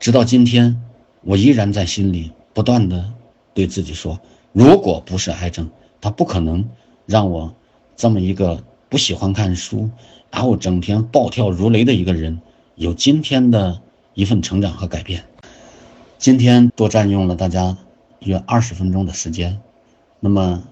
[0.00, 0.82] 直到今天，
[1.22, 3.12] 我依然在心里不断的
[3.54, 4.18] 对自己说：
[4.52, 5.70] 如果不是癌症，
[6.00, 6.68] 他不可能
[7.06, 7.54] 让我
[7.94, 9.88] 这么一个不喜欢看书，
[10.32, 12.40] 然后整天暴跳如雷的一个人，
[12.80, 13.82] 有今天的
[14.14, 15.22] 一份成长和改变。
[16.16, 17.76] 今天多占用了大家
[18.20, 19.60] 约二十分钟的时间，
[20.18, 20.62] 那么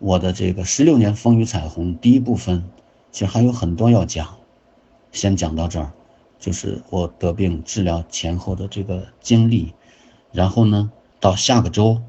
[0.00, 2.64] 我的这个十六年风雨彩虹第一部分，
[3.12, 4.36] 其实还有很多要讲，
[5.12, 5.92] 先讲到这儿。
[6.40, 9.72] 就是我得病治疗前后的这个经历，
[10.32, 10.90] 然后呢，
[11.20, 12.02] 到下个周，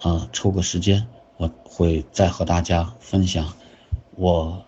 [0.00, 1.06] 啊，抽个时间，
[1.36, 3.52] 我会再和大家分享
[4.16, 4.64] 我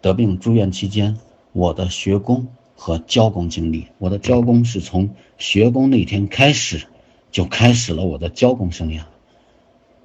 [0.00, 1.18] 得病住院期间
[1.52, 3.88] 我的学工和教工经历。
[3.98, 6.86] 我的教工是从学工那天开始，
[7.32, 9.02] 就开始了我的教工生涯。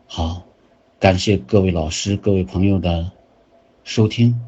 [0.07, 0.43] 好，
[0.99, 3.11] 感谢各位老师、各位朋友的
[3.83, 4.41] 收听，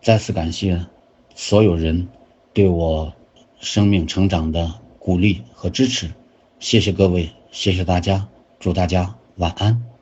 [0.00, 0.86] 再次感谢
[1.34, 2.06] 所有人
[2.52, 3.12] 对我。
[3.60, 6.10] 生命成长的鼓励和支持，
[6.58, 8.28] 谢谢各位，谢谢大家，
[8.60, 9.93] 祝大家晚安。